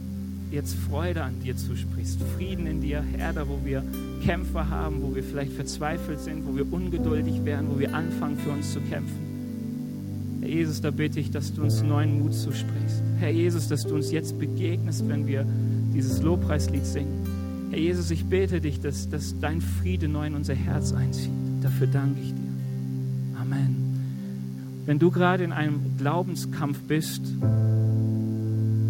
[0.51, 3.83] jetzt Freude an dir zusprichst, Frieden in dir, Herr, da wo wir
[4.23, 8.51] Kämpfe haben, wo wir vielleicht verzweifelt sind, wo wir ungeduldig werden, wo wir anfangen für
[8.51, 9.27] uns zu kämpfen.
[10.41, 13.03] Herr Jesus, da bitte ich, dass du uns neuen Mut zusprichst.
[13.19, 15.45] Herr Jesus, dass du uns jetzt begegnest, wenn wir
[15.93, 17.27] dieses Lobpreislied singen.
[17.71, 21.31] Herr Jesus, ich bete dich, dass, dass dein Friede neu in unser Herz einzieht.
[21.61, 23.41] Dafür danke ich dir.
[23.41, 23.75] Amen.
[24.85, 27.21] Wenn du gerade in einem Glaubenskampf bist,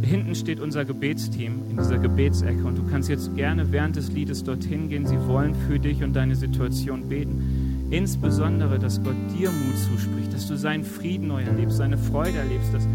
[0.07, 4.43] hinten steht unser Gebetsteam in dieser Gebetsecke und du kannst jetzt gerne während des Liedes
[4.43, 5.05] dorthin gehen.
[5.05, 7.87] Sie wollen für dich und deine Situation beten.
[7.91, 12.73] Insbesondere, dass Gott dir Mut zuspricht, dass du seinen Frieden neu erlebst, seine Freude erlebst,
[12.73, 12.87] dass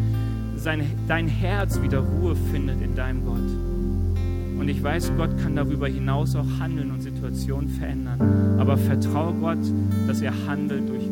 [0.57, 3.39] seine, dein Herz wieder Ruhe findet in deinem Gott.
[4.59, 8.59] Und ich weiß, Gott kann darüber hinaus auch handeln und Situationen verändern.
[8.59, 9.59] Aber vertraue Gott,
[10.07, 11.12] dass er handelt durch